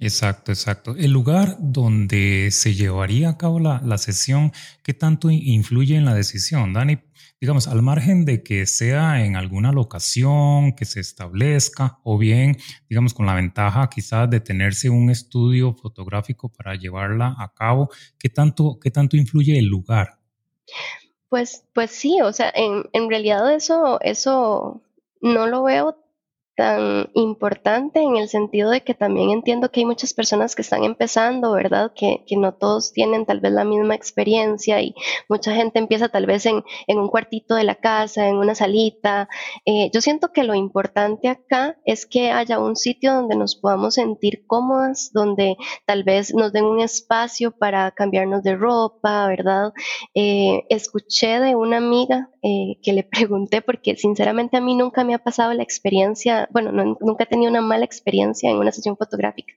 Exacto, 0.01 0.53
exacto. 0.53 0.95
El 0.97 1.11
lugar 1.11 1.57
donde 1.59 2.51
se 2.53 2.75
llevaría 2.75 3.31
a 3.31 3.37
cabo 3.37 3.59
la, 3.59 3.81
la 3.85 3.99
sesión, 3.99 4.53
¿qué 4.85 4.95
tanto 4.95 5.29
influye 5.31 5.97
en 5.97 6.05
la 6.05 6.15
decisión, 6.15 6.73
Dani? 6.73 6.99
Digamos, 7.41 7.69
al 7.69 7.83
margen 7.83 8.25
de 8.25 8.43
que 8.43 8.67
sea 8.67 9.25
en 9.25 9.37
alguna 9.37 9.71
locación 9.71 10.73
que 10.73 10.85
se 10.85 10.99
establezca 10.99 12.01
o 12.03 12.19
bien, 12.19 12.57
digamos, 12.89 13.15
con 13.15 13.27
la 13.27 13.35
ventaja 13.35 13.89
quizás 13.89 14.29
de 14.29 14.41
tenerse 14.41 14.91
un 14.91 15.09
estudio 15.09 15.73
fotográfico 15.73 16.49
para 16.49 16.75
llevarla 16.75 17.37
a 17.39 17.53
cabo, 17.55 17.91
¿qué 18.19 18.29
tanto, 18.29 18.79
qué 18.81 18.91
tanto 18.91 19.17
influye 19.17 19.57
el 19.57 19.67
lugar? 19.67 20.19
Pues, 21.29 21.65
pues 21.75 21.93
sí, 21.93 22.21
o 22.23 22.33
sea, 22.33 22.51
en, 22.55 22.85
en 22.93 23.09
realidad 23.09 23.55
eso, 23.55 24.01
eso 24.01 24.83
no 25.21 25.47
lo 25.47 25.63
veo 25.63 25.97
tan 26.59 27.09
importante 27.15 28.03
en 28.03 28.17
el 28.17 28.29
sentido 28.29 28.71
de 28.71 28.81
que 28.81 28.93
también 28.93 29.31
entiendo 29.31 29.71
que 29.71 29.79
hay 29.79 29.87
muchas 29.87 30.13
personas 30.13 30.57
que 30.57 30.63
están 30.63 30.83
empezando, 30.83 31.53
¿verdad? 31.53 31.93
Que, 31.95 32.25
que 32.27 32.37
no 32.37 32.53
todos 32.53 32.93
tienen 32.93 33.27
tal 33.27 33.39
vez 33.39 33.53
la 33.53 33.63
misma 33.63 33.95
experiencia 33.95 34.83
y 34.83 34.93
mucha 35.29 35.55
gente 35.55 35.79
empieza 35.79 36.09
tal 36.09 36.27
vez 36.27 36.47
en, 36.47 36.65
en 36.89 36.99
un 36.99 37.07
cuartito 37.07 37.55
de 37.55 37.63
la 37.63 37.77
casa, 37.77 38.27
en 38.27 38.39
una 38.39 38.57
salita. 38.57 39.29
Eh, 39.67 39.89
yo 39.95 40.01
siento 40.01 40.33
que 40.33 40.43
lo 40.43 40.57
importante 40.57 41.29
acá 41.29 41.79
es 41.85 42.07
que 42.07 42.33
haya 42.33 42.59
un 42.59 42.75
sitio 42.75 43.15
donde 43.15 43.37
nos 43.37 43.55
podamos 43.55 43.95
sentir 43.95 44.45
cómodas, 44.49 45.13
donde 45.13 45.57
tal 45.87 46.03
vez 46.03 46.35
nos 46.35 46.53
den 46.53 46.65
un 46.65 46.81
espacio 46.81 47.53
para 47.53 47.93
cambiarnos 47.93 48.43
de 48.43 48.57
ropa, 48.57 49.29
¿verdad? 49.29 49.73
Eh, 50.13 50.65
escuché 50.71 51.39
de 51.39 51.55
una 51.55 51.77
amiga 51.77 52.31
eh, 52.43 52.79
que 52.83 52.93
le 52.93 53.03
pregunté, 53.05 53.63
porque 53.63 53.95
sinceramente 53.95 54.57
a 54.57 54.61
mí 54.61 54.75
nunca 54.75 55.05
me 55.05 55.15
ha 55.15 55.19
pasado 55.19 55.53
la 55.55 55.63
experiencia 55.63 56.48
bueno, 56.51 56.97
nunca 57.01 57.25
he 57.25 57.27
tenido 57.27 57.51
una 57.51 57.61
mala 57.61 57.85
experiencia 57.85 58.51
en 58.51 58.57
una 58.57 58.73
sesión 58.73 58.97
fotográfica, 58.97 59.53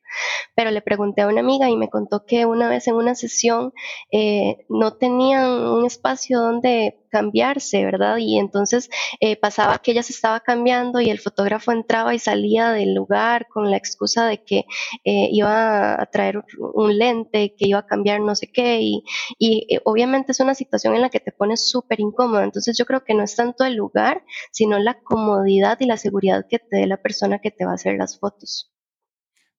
pero 0.55 0.71
le 0.71 0.81
pregunté 0.81 1.21
a 1.21 1.27
una 1.27 1.41
amiga 1.41 1.69
y 1.69 1.75
me 1.75 1.89
contó 1.89 2.25
que 2.25 2.45
una 2.45 2.69
vez 2.69 2.87
en 2.87 2.95
una 2.95 3.15
sesión 3.15 3.73
eh, 4.11 4.65
no 4.69 4.93
tenían 4.93 5.49
un 5.49 5.85
espacio 5.85 6.39
donde 6.39 7.00
cambiarse, 7.11 7.83
¿verdad? 7.85 8.17
Y 8.17 8.39
entonces 8.39 8.89
eh, 9.19 9.35
pasaba 9.35 9.79
que 9.79 9.91
ella 9.91 10.03
se 10.03 10.13
estaba 10.13 10.39
cambiando 10.39 11.01
y 11.01 11.09
el 11.09 11.19
fotógrafo 11.19 11.71
entraba 11.71 12.15
y 12.15 12.19
salía 12.19 12.71
del 12.71 12.93
lugar 12.93 13.47
con 13.47 13.69
la 13.69 13.77
excusa 13.77 14.27
de 14.27 14.43
que 14.43 14.65
eh, 15.03 15.29
iba 15.31 16.01
a 16.01 16.05
traer 16.07 16.43
un 16.57 16.97
lente, 16.97 17.53
que 17.57 17.67
iba 17.67 17.79
a 17.79 17.85
cambiar 17.85 18.21
no 18.21 18.35
sé 18.35 18.47
qué, 18.51 18.79
y, 18.81 19.03
y 19.37 19.67
obviamente 19.85 20.31
es 20.31 20.39
una 20.39 20.55
situación 20.55 20.95
en 20.95 21.01
la 21.01 21.09
que 21.09 21.19
te 21.19 21.31
pones 21.31 21.69
súper 21.69 21.99
incómoda. 21.99 22.43
Entonces 22.43 22.77
yo 22.77 22.85
creo 22.85 23.03
que 23.03 23.13
no 23.13 23.23
es 23.23 23.35
tanto 23.35 23.63
el 23.65 23.75
lugar, 23.75 24.23
sino 24.51 24.79
la 24.79 24.99
comodidad 25.01 25.77
y 25.79 25.85
la 25.85 25.97
seguridad 25.97 26.45
que 26.49 26.59
te 26.59 26.87
la 26.87 26.97
persona 26.97 27.39
que 27.39 27.51
te 27.51 27.65
va 27.65 27.71
a 27.71 27.75
hacer 27.75 27.97
las 27.97 28.19
fotos. 28.19 28.71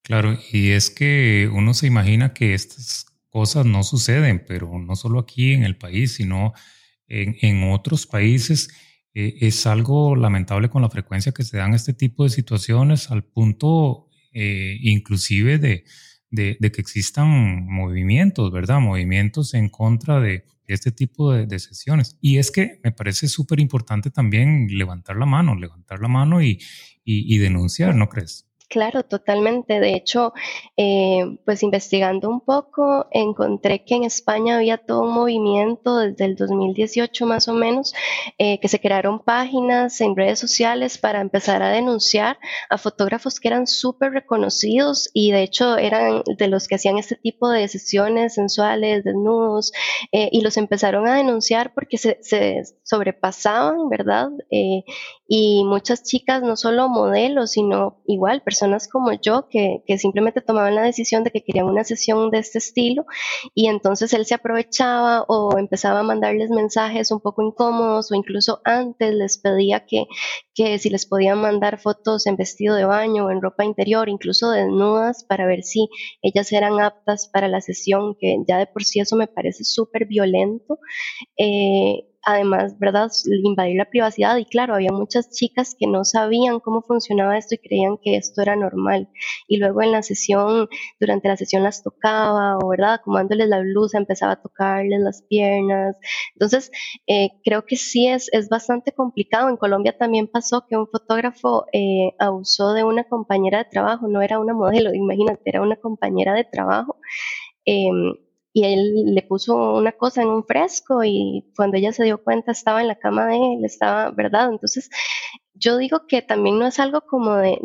Claro, 0.02 0.36
y 0.52 0.72
es 0.72 0.90
que 0.90 1.48
uno 1.52 1.74
se 1.74 1.86
imagina 1.86 2.34
que 2.34 2.54
estas 2.54 3.06
cosas 3.30 3.64
no 3.64 3.82
suceden, 3.82 4.44
pero 4.46 4.78
no 4.78 4.96
solo 4.96 5.20
aquí 5.20 5.52
en 5.52 5.64
el 5.64 5.76
país, 5.76 6.14
sino 6.14 6.52
en, 7.08 7.64
otros 7.70 8.06
países. 8.06 8.68
Eh, 9.14 9.38
es 9.40 9.66
algo 9.66 10.16
lamentable 10.16 10.70
con 10.70 10.82
la 10.82 10.90
frecuencia 10.90 11.32
que 11.32 11.44
se 11.44 11.58
dan 11.58 11.74
este 11.74 11.92
tipo 11.92 12.24
de 12.24 12.30
situaciones 12.30 13.10
al 13.10 13.24
punto 13.24 14.08
eh, 14.34 14.78
inclusive 14.80 15.58
de, 15.58 15.84
que 16.30 16.80
existan 16.80 17.66
movimientos, 17.66 18.50
¿verdad? 18.50 18.80
Movimientos 18.80 19.52
en 19.52 19.68
contra 19.68 20.20
de, 20.20 20.44
este 20.66 20.90
tipo 20.90 21.34
de, 21.34 21.58
sesiones. 21.58 22.16
Y 22.22 22.38
es 22.38 22.50
que 22.50 22.80
me 22.82 22.92
parece 22.92 23.28
súper 23.28 23.60
importante 23.60 24.10
también 24.10 24.68
levantar 24.70 25.16
la 25.16 25.26
mano, 25.26 25.54
levantar 25.54 26.00
la 26.00 26.08
mano 26.08 26.40
y, 26.42 26.58
denunciar, 27.04 27.94
¿no 27.94 28.08
crees? 28.08 28.48
Claro, 28.72 29.02
totalmente. 29.04 29.80
De 29.80 29.94
hecho, 29.94 30.32
eh, 30.78 31.36
pues 31.44 31.62
investigando 31.62 32.30
un 32.30 32.40
poco, 32.40 33.06
encontré 33.10 33.84
que 33.84 33.96
en 33.96 34.04
España 34.04 34.56
había 34.56 34.78
todo 34.78 35.02
un 35.02 35.12
movimiento 35.12 35.98
desde 35.98 36.24
el 36.24 36.36
2018 36.36 37.26
más 37.26 37.48
o 37.48 37.52
menos, 37.52 37.92
eh, 38.38 38.58
que 38.60 38.68
se 38.68 38.80
crearon 38.80 39.18
páginas 39.20 40.00
en 40.00 40.16
redes 40.16 40.38
sociales 40.38 40.96
para 40.96 41.20
empezar 41.20 41.62
a 41.62 41.68
denunciar 41.68 42.38
a 42.70 42.78
fotógrafos 42.78 43.40
que 43.40 43.48
eran 43.48 43.66
súper 43.66 44.12
reconocidos 44.12 45.10
y 45.12 45.32
de 45.32 45.42
hecho 45.42 45.76
eran 45.76 46.22
de 46.38 46.48
los 46.48 46.66
que 46.66 46.76
hacían 46.76 46.96
este 46.96 47.16
tipo 47.16 47.50
de 47.50 47.68
sesiones 47.68 48.32
sensuales, 48.36 49.04
desnudos, 49.04 49.72
eh, 50.12 50.30
y 50.32 50.40
los 50.40 50.56
empezaron 50.56 51.06
a 51.06 51.16
denunciar 51.16 51.74
porque 51.74 51.98
se, 51.98 52.16
se 52.22 52.62
sobrepasaban, 52.92 53.88
¿verdad? 53.88 54.28
y 55.34 55.64
muchas 55.64 56.02
chicas, 56.02 56.42
no 56.42 56.56
solo 56.56 56.90
modelos, 56.90 57.52
sino 57.52 58.02
igual 58.06 58.42
personas 58.42 58.86
como 58.86 59.12
yo, 59.12 59.48
que, 59.48 59.82
que, 59.86 59.96
simplemente 59.96 60.42
tomaban 60.42 60.74
la 60.74 60.82
decisión 60.82 61.24
de 61.24 61.30
que 61.30 61.42
querían 61.42 61.64
una 61.66 61.84
sesión 61.84 62.30
de 62.30 62.38
este 62.38 62.58
estilo 62.58 63.06
y 63.54 63.68
entonces 63.68 64.12
él 64.12 64.26
se 64.26 64.34
aprovechaba 64.34 65.22
o 65.28 65.56
empezaba 65.56 66.00
a 66.00 66.02
mandarles 66.02 66.50
mensajes 66.50 67.10
un 67.10 67.20
poco 67.20 67.40
incómodos 67.40 68.12
o 68.12 68.14
incluso 68.14 68.60
antes 68.64 69.14
les 69.14 69.38
pedía 69.38 69.86
que, 69.86 70.04
que 70.54 70.78
si 70.78 70.90
les 70.90 71.06
podían 71.06 71.40
mandar 71.40 71.80
fotos 71.80 72.26
en 72.26 72.36
vestido 72.36 72.74
de 72.74 72.84
baño 72.84 73.24
o 73.24 73.30
en 73.30 73.40
ropa 73.40 73.64
interior, 73.64 74.10
incluso 74.10 74.50
desnudas, 74.50 75.24
para 75.24 75.46
ver 75.46 75.62
si 75.62 75.88
ellas 76.20 76.52
eran 76.52 76.78
aptas 76.78 77.30
para 77.32 77.48
la 77.48 77.62
sesión, 77.62 78.16
que 78.20 78.36
ya 78.46 78.58
de 78.58 78.66
por 78.66 78.84
sí 78.84 79.00
eso 79.00 79.16
me 79.16 79.28
parece 79.28 79.64
súper 79.64 80.04
violento. 80.04 80.78
Eh, 81.38 82.11
además, 82.24 82.78
¿verdad?, 82.78 83.10
invadir 83.44 83.76
la 83.76 83.84
privacidad. 83.90 84.36
Y 84.36 84.44
claro, 84.44 84.74
había 84.74 84.92
muchas 84.92 85.30
chicas 85.30 85.74
que 85.78 85.86
no 85.86 86.04
sabían 86.04 86.60
cómo 86.60 86.82
funcionaba 86.82 87.36
esto 87.38 87.54
y 87.54 87.58
creían 87.58 87.98
que 88.02 88.16
esto 88.16 88.42
era 88.42 88.56
normal. 88.56 89.08
Y 89.48 89.58
luego 89.58 89.82
en 89.82 89.92
la 89.92 90.02
sesión, 90.02 90.68
durante 91.00 91.28
la 91.28 91.36
sesión 91.36 91.62
las 91.62 91.82
tocaba, 91.82 92.58
o 92.58 92.68
¿verdad?, 92.68 92.94
acomodándoles 92.94 93.48
la 93.48 93.60
blusa, 93.60 93.98
empezaba 93.98 94.32
a 94.32 94.42
tocarles 94.42 95.00
las 95.00 95.22
piernas. 95.22 95.96
Entonces, 96.34 96.70
eh, 97.06 97.30
creo 97.44 97.64
que 97.66 97.76
sí 97.76 98.06
es, 98.08 98.28
es 98.32 98.48
bastante 98.48 98.92
complicado. 98.92 99.48
En 99.48 99.56
Colombia 99.56 99.96
también 99.96 100.28
pasó 100.28 100.64
que 100.68 100.76
un 100.76 100.86
fotógrafo 100.86 101.66
eh, 101.72 102.12
abusó 102.18 102.72
de 102.72 102.84
una 102.84 103.04
compañera 103.04 103.58
de 103.58 103.64
trabajo, 103.70 104.08
no 104.08 104.22
era 104.22 104.38
una 104.38 104.54
modelo, 104.54 104.92
imagínate, 104.94 105.40
era 105.44 105.62
una 105.62 105.76
compañera 105.76 106.34
de 106.34 106.44
trabajo. 106.44 106.96
Em, 107.64 108.14
y 108.52 108.64
él 108.64 109.14
le 109.14 109.22
puso 109.22 109.74
una 109.74 109.92
cosa 109.92 110.22
en 110.22 110.28
un 110.28 110.44
fresco 110.44 111.02
y 111.04 111.50
cuando 111.56 111.78
ella 111.78 111.92
se 111.92 112.04
dio 112.04 112.22
cuenta 112.22 112.52
estaba 112.52 112.82
en 112.82 112.88
la 112.88 112.98
cama 112.98 113.26
de 113.26 113.36
él, 113.36 113.64
estaba, 113.64 114.10
¿verdad? 114.10 114.50
Entonces, 114.50 114.90
yo 115.54 115.78
digo 115.78 116.06
que 116.06 116.22
también 116.22 116.58
no 116.58 116.66
es 116.66 116.78
algo 116.78 117.02
como 117.02 117.36
de, 117.36 117.58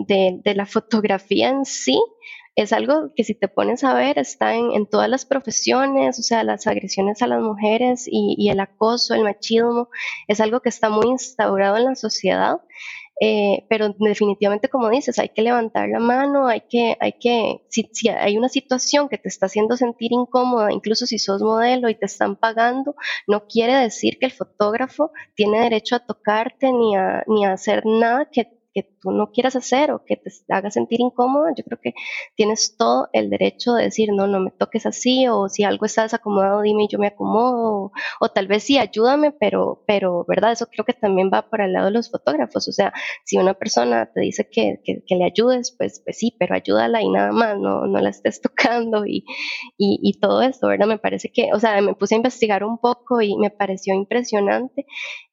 de, 0.43 0.55
la 0.55 0.65
fotografía 0.65 1.49
en 1.49 1.65
sí, 1.65 2.01
es 2.55 2.73
algo 2.73 3.11
que 3.15 3.23
si 3.23 3.35
te 3.35 3.47
pones 3.47 3.83
a 3.83 3.93
ver 3.93 4.17
está 4.17 4.55
en, 4.55 4.87
todas 4.87 5.09
las 5.09 5.25
profesiones, 5.25 6.19
o 6.19 6.23
sea, 6.23 6.43
las 6.43 6.67
agresiones 6.67 7.21
a 7.21 7.27
las 7.27 7.41
mujeres 7.41 8.05
y 8.09 8.49
el 8.49 8.59
acoso, 8.59 9.13
el 9.13 9.23
machismo, 9.23 9.89
es 10.27 10.39
algo 10.41 10.61
que 10.61 10.69
está 10.69 10.89
muy 10.89 11.07
instaurado 11.07 11.77
en 11.77 11.85
la 11.85 11.95
sociedad. 11.95 12.57
Eh, 13.19 13.65
pero 13.69 13.89
definitivamente, 13.97 14.69
como 14.69 14.89
dices, 14.89 15.17
hay 15.17 15.29
que 15.29 15.41
levantar 15.41 15.89
la 15.89 15.99
mano, 15.99 16.47
hay 16.47 16.61
que, 16.69 16.95
hay 16.99 17.13
que, 17.19 17.63
si, 17.69 17.89
si, 17.91 18.09
hay 18.09 18.37
una 18.37 18.49
situación 18.49 19.09
que 19.09 19.17
te 19.17 19.27
está 19.27 19.47
haciendo 19.47 19.75
sentir 19.75 20.11
incómoda, 20.13 20.71
incluso 20.71 21.07
si 21.07 21.17
sos 21.17 21.41
modelo 21.41 21.89
y 21.89 21.95
te 21.95 22.05
están 22.05 22.35
pagando, 22.35 22.95
no 23.27 23.47
quiere 23.47 23.73
decir 23.75 24.19
que 24.19 24.27
el 24.27 24.31
fotógrafo 24.33 25.11
tiene 25.35 25.61
derecho 25.61 25.95
a 25.95 26.05
tocarte 26.05 26.71
ni 26.71 26.95
a, 26.95 27.23
ni 27.27 27.45
a 27.45 27.53
hacer 27.53 27.83
nada 27.85 28.29
que 28.31 28.57
que 28.77 28.83
tú 29.01 29.11
no 29.11 29.31
quieras 29.31 29.55
hacer 29.55 29.91
o 29.91 30.03
que 30.05 30.17
te 30.17 30.31
haga 30.49 30.71
sentir 30.71 31.01
incómoda, 31.01 31.51
yo 31.55 31.63
creo 31.63 31.79
que 31.81 31.93
tienes 32.35 32.75
todo 32.77 33.09
el 33.13 33.29
derecho 33.29 33.73
de 33.73 33.83
decir, 33.83 34.09
no, 34.13 34.27
no 34.27 34.39
me 34.39 34.51
toques 34.51 34.85
así, 34.85 35.27
o 35.27 35.49
si 35.49 35.63
algo 35.63 35.85
está 35.85 36.03
desacomodado, 36.03 36.61
dime 36.61 36.87
yo 36.89 36.99
me 36.99 37.07
acomodo, 37.07 37.91
o, 38.19 38.29
tal 38.29 38.47
vez 38.47 38.63
sí, 38.63 38.77
ayúdame, 38.77 39.31
pero, 39.31 39.83
pero, 39.87 40.25
¿verdad? 40.27 40.51
Eso 40.51 40.67
creo 40.67 40.85
que 40.85 40.93
también 40.93 41.29
va 41.33 41.49
por 41.49 41.61
el 41.61 41.73
lado 41.73 41.85
de 41.85 41.91
los 41.91 42.09
fotógrafos, 42.11 42.67
o 42.67 42.71
sea, 42.71 42.93
si 43.25 43.37
una 43.37 43.53
persona 43.53 44.09
te 44.13 44.21
dice 44.21 44.47
que, 44.51 44.81
que, 44.83 45.15
le 45.15 45.25
ayudes, 45.25 45.75
pues, 45.77 46.01
pues 46.03 46.17
sí, 46.17 46.35
pero 46.37 46.55
ayúdala 46.55 47.01
y 47.01 47.09
nada 47.09 47.31
más, 47.31 47.57
no, 47.57 47.87
no 47.87 47.99
la 47.99 48.09
estés 48.09 48.41
tocando 48.41 49.05
y, 49.05 49.25
y, 49.77 50.19
todo 50.19 50.41
esto, 50.41 50.67
¿verdad? 50.67 50.87
Me 50.87 50.97
parece 50.97 51.31
que, 51.31 51.49
o 51.53 51.59
sea, 51.59 51.79
me 51.81 51.93
puse 51.95 52.15
a 52.15 52.17
investigar 52.17 52.63
un 52.63 52.77
poco 52.77 53.21
y 53.21 53.35
me 53.37 53.49
pareció 53.49 53.93
impresionante 53.93 54.85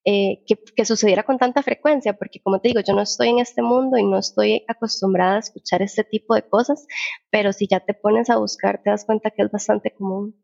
eh, 0.07 0.43
que, 0.47 0.85
sucediera 0.85 1.23
con 1.23 1.39
tanta 1.39 1.63
frecuencia, 1.63 2.13
porque 2.13 2.39
como 2.41 2.61
te 2.61 2.69
digo, 2.69 2.81
yo 2.87 2.93
no 2.93 3.01
estoy 3.01 3.31
en 3.31 3.39
este 3.39 3.54
mundo 3.63 3.97
y 3.99 4.05
no 4.05 4.19
estoy 4.19 4.65
acostumbrada 4.69 5.37
a 5.37 5.41
escuchar 5.41 5.83
este 5.83 6.05
tipo 6.05 6.35
de 6.35 6.49
cosas, 6.49 6.87
pero 7.31 7.53
si 7.53 7.67
ya 7.67 7.81
te 7.81 7.95
pones 7.95 8.31
a 8.31 8.39
buscar, 8.39 8.81
te 8.83 8.91
das 8.91 9.05
cuenta 9.05 9.31
que 9.31 9.43
es 9.43 9.51
bastante 9.51 9.93
común. 9.93 10.37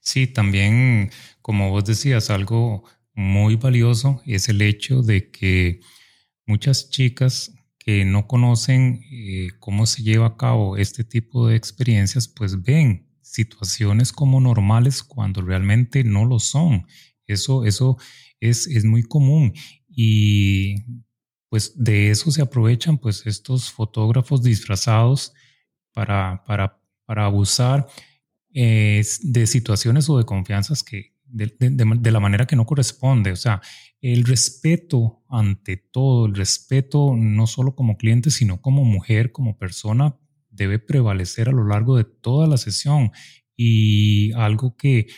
Sí, 0.00 0.26
también, 0.26 1.10
como 1.42 1.70
vos 1.70 1.84
decías, 1.84 2.30
algo 2.30 2.84
muy 3.14 3.56
valioso 3.56 4.20
es 4.26 4.48
el 4.48 4.62
hecho 4.62 5.02
de 5.02 5.30
que 5.30 5.80
muchas 6.46 6.90
chicas 6.90 7.52
que 7.78 8.04
no 8.04 8.26
conocen 8.26 9.00
eh, 9.10 9.48
cómo 9.58 9.86
se 9.86 10.02
lleva 10.02 10.26
a 10.26 10.36
cabo 10.36 10.76
este 10.76 11.04
tipo 11.04 11.48
de 11.48 11.56
experiencias, 11.56 12.28
pues 12.28 12.62
ven 12.62 13.08
situaciones 13.22 14.12
como 14.12 14.40
normales 14.40 15.02
cuando 15.02 15.42
realmente 15.42 16.04
no 16.04 16.24
lo 16.24 16.38
son. 16.38 16.86
Eso, 17.26 17.64
eso 17.64 17.96
es, 18.40 18.66
es 18.66 18.84
muy 18.84 19.02
común 19.02 19.54
y 19.88 20.76
pues 21.48 21.72
de 21.76 22.10
eso 22.10 22.30
se 22.30 22.42
aprovechan 22.42 22.98
pues 22.98 23.26
estos 23.26 23.70
fotógrafos 23.70 24.42
disfrazados 24.42 25.32
para, 25.92 26.42
para, 26.44 26.80
para 27.04 27.26
abusar 27.26 27.86
eh, 28.52 29.04
de 29.22 29.46
situaciones 29.46 30.08
o 30.08 30.18
de 30.18 30.24
confianzas 30.24 30.82
que 30.82 31.14
de, 31.28 31.54
de, 31.58 32.10
la 32.10 32.20
manera 32.20 32.46
que 32.46 32.56
no 32.56 32.66
corresponde. 32.66 33.32
O 33.32 33.36
sea, 33.36 33.60
el 34.00 34.24
respeto 34.24 35.22
ante 35.28 35.76
todo, 35.76 36.26
el 36.26 36.34
respeto 36.34 37.14
no 37.16 37.46
solo 37.46 37.74
como 37.74 37.96
cliente, 37.96 38.30
sino 38.30 38.60
como 38.60 38.84
mujer, 38.84 39.32
como 39.32 39.58
persona, 39.58 40.16
debe 40.50 40.78
prevalecer 40.78 41.48
a 41.48 41.52
lo 41.52 41.66
largo 41.66 41.96
de 41.96 42.04
toda 42.04 42.46
la 42.46 42.56
sesión. 42.56 43.12
Y 43.56 44.32
algo 44.32 44.76
que 44.76 45.08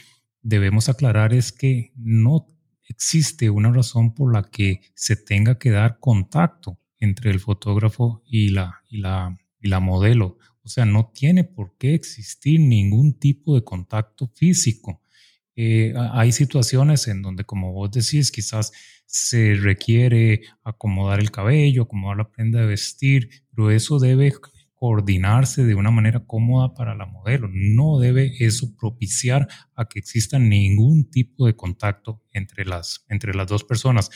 debemos 0.43 0.89
aclarar 0.89 1.35
es 1.35 1.53
que 1.53 1.93
no 1.97 2.47
existe 2.89 3.51
una 3.51 3.73
razón 3.73 4.15
por 4.15 4.33
la 4.33 4.43
que 4.43 4.81
se 4.95 5.17
tenga 5.17 5.59
que 5.59 5.71
dar 5.71 5.99
contacto 6.01 6.79
entre 6.99 7.31
el 7.31 7.41
fotógrafo 7.41 8.23
y 8.27 8.51
la, 8.51 8.83
y 8.89 8.99
la, 8.99 9.39
y 9.61 9.69
la 9.69 9.81
modelo. 9.81 10.39
O 10.63 10.69
sea, 10.69 10.85
no 10.85 11.11
tiene 11.15 11.45
por 11.45 11.77
qué 11.79 11.95
existir 11.95 12.61
ningún 12.61 13.19
tipo 13.19 13.55
de 13.55 13.65
contacto 13.65 14.31
físico. 14.35 15.01
Eh, 15.57 15.93
hay 16.13 16.33
situaciones 16.33 17.09
en 17.09 17.23
donde, 17.23 17.45
como 17.45 17.73
vos 17.73 17.91
decís, 17.91 18.31
quizás 18.31 18.73
se 19.07 19.55
requiere 19.55 20.43
acomodar 20.63 21.21
el 21.21 21.31
cabello, 21.31 21.83
acomodar 21.83 22.19
la 22.19 22.31
prenda 22.31 22.61
de 22.61 22.67
vestir, 22.67 23.31
pero 23.51 23.71
eso 23.71 23.99
debe 23.99 24.33
coordinarse 24.79 25.65
de 25.65 25.75
una 25.75 25.91
manera 25.91 26.25
cómoda 26.25 26.73
para 26.75 26.95
la 26.95 27.05
modelo. 27.05 27.49
No 27.53 27.99
debe 27.99 28.33
eso 28.39 28.77
propiciar 28.77 29.49
a 29.75 29.87
que 29.87 29.99
exista 29.99 30.39
ningún 30.39 31.11
tipo 31.11 31.47
de 31.47 31.57
contacto 31.57 32.23
entre 32.31 32.65
las, 32.65 33.05
entre 33.09 33.35
las 33.35 33.49
dos 33.49 33.65
personas. 33.65 34.11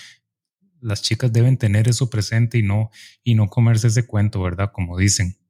Las 0.81 1.03
chicas 1.03 1.33
deben 1.33 1.59
tener 1.59 1.89
eso 1.89 2.11
presente 2.11 2.59
y 2.59 2.63
no, 2.63 2.91
y 3.25 3.35
no 3.35 3.49
comerse 3.49 3.89
ese 3.89 4.07
cuento, 4.07 4.41
¿verdad? 4.41 4.71
Como 4.73 4.97
dicen. 4.97 5.42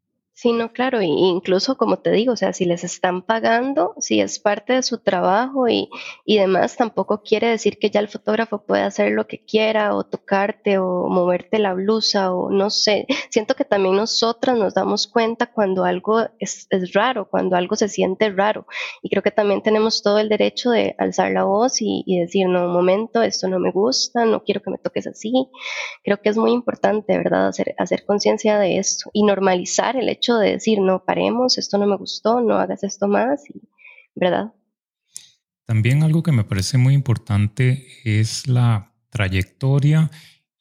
Sí, 0.43 0.53
no, 0.53 0.73
claro, 0.73 0.99
e 0.99 1.05
incluso 1.05 1.77
como 1.77 1.99
te 2.01 2.11
digo, 2.11 2.33
o 2.33 2.37
sea, 2.37 2.53
si 2.53 2.65
les 2.65 2.83
están 2.83 3.23
pagando, 3.23 3.95
si 4.01 4.21
es 4.21 4.41
parte 4.41 4.73
de 4.73 4.83
su 4.83 4.99
trabajo 4.99 5.69
y, 5.69 5.89
y 6.25 6.39
demás, 6.39 6.77
tampoco 6.77 7.23
quiere 7.23 7.47
decir 7.47 7.79
que 7.79 7.91
ya 7.91 8.01
el 8.01 8.09
fotógrafo 8.09 8.65
puede 8.67 8.83
hacer 8.83 9.13
lo 9.13 9.29
que 9.29 9.45
quiera 9.45 9.95
o 9.95 10.03
tocarte 10.03 10.79
o 10.79 11.07
moverte 11.09 11.61
la 11.61 11.75
blusa 11.75 12.35
o 12.35 12.51
no 12.51 12.71
sé. 12.71 13.07
Siento 13.31 13.55
que 13.55 13.65
también 13.65 13.95
nosotras 13.95 14.59
nos 14.59 14.75
damos 14.75 15.07
cuenta 15.07 15.47
cuando 15.53 15.85
algo 15.85 16.27
es, 16.41 16.67
es 16.71 16.93
raro, 16.93 17.29
cuando 17.31 17.55
algo 17.55 17.77
se 17.77 17.89
siente 17.89 18.29
raro. 18.31 18.67
Y 19.01 19.11
creo 19.11 19.23
que 19.23 19.31
también 19.31 19.63
tenemos 19.63 20.03
todo 20.03 20.19
el 20.19 20.29
derecho 20.29 20.71
de 20.71 20.97
alzar 20.99 21.31
la 21.31 21.45
voz 21.45 21.81
y, 21.81 22.03
y 22.05 22.19
decir, 22.19 22.49
no, 22.49 22.65
un 22.65 22.73
momento, 22.73 23.23
esto 23.23 23.47
no 23.47 23.61
me 23.61 23.71
gusta, 23.71 24.25
no 24.25 24.43
quiero 24.43 24.61
que 24.61 24.71
me 24.73 24.79
toques 24.79 25.07
así. 25.07 25.33
Creo 26.03 26.21
que 26.21 26.31
es 26.31 26.37
muy 26.37 26.51
importante, 26.51 27.17
¿verdad?, 27.17 27.47
hacer, 27.47 27.77
hacer 27.79 28.05
conciencia 28.05 28.59
de 28.59 28.79
esto 28.79 29.09
y 29.13 29.23
normalizar 29.23 29.97
el 29.97 30.09
hecho 30.09 30.32
de 30.39 30.53
decir, 30.53 30.81
no, 30.81 31.05
paremos, 31.05 31.59
esto 31.59 31.79
no 31.79 31.87
me 31.87 31.97
gustó, 31.97 32.41
no 32.41 32.57
hagas 32.57 32.85
esto 32.85 33.09
más, 33.09 33.45
¿verdad? 34.15 34.53
También 35.65 36.03
algo 36.03 36.23
que 36.23 36.33
me 36.33 36.45
parece 36.45 36.79
muy 36.79 36.95
importante 36.95 37.87
es 38.05 38.47
la 38.49 38.93
trayectoria 39.11 40.11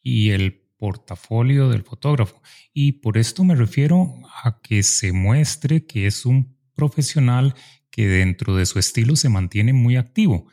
y 0.01 0.31
el 0.31 0.61
portafolio 0.77 1.69
del 1.69 1.83
fotógrafo. 1.83 2.41
Y 2.73 2.93
por 2.93 3.17
esto 3.17 3.43
me 3.43 3.55
refiero 3.55 4.15
a 4.43 4.61
que 4.61 4.83
se 4.83 5.11
muestre 5.11 5.85
que 5.85 6.07
es 6.07 6.25
un 6.25 6.57
profesional 6.73 7.53
que 7.91 8.07
dentro 8.07 8.55
de 8.55 8.65
su 8.65 8.79
estilo 8.79 9.15
se 9.15 9.29
mantiene 9.29 9.73
muy 9.73 9.97
activo, 9.97 10.47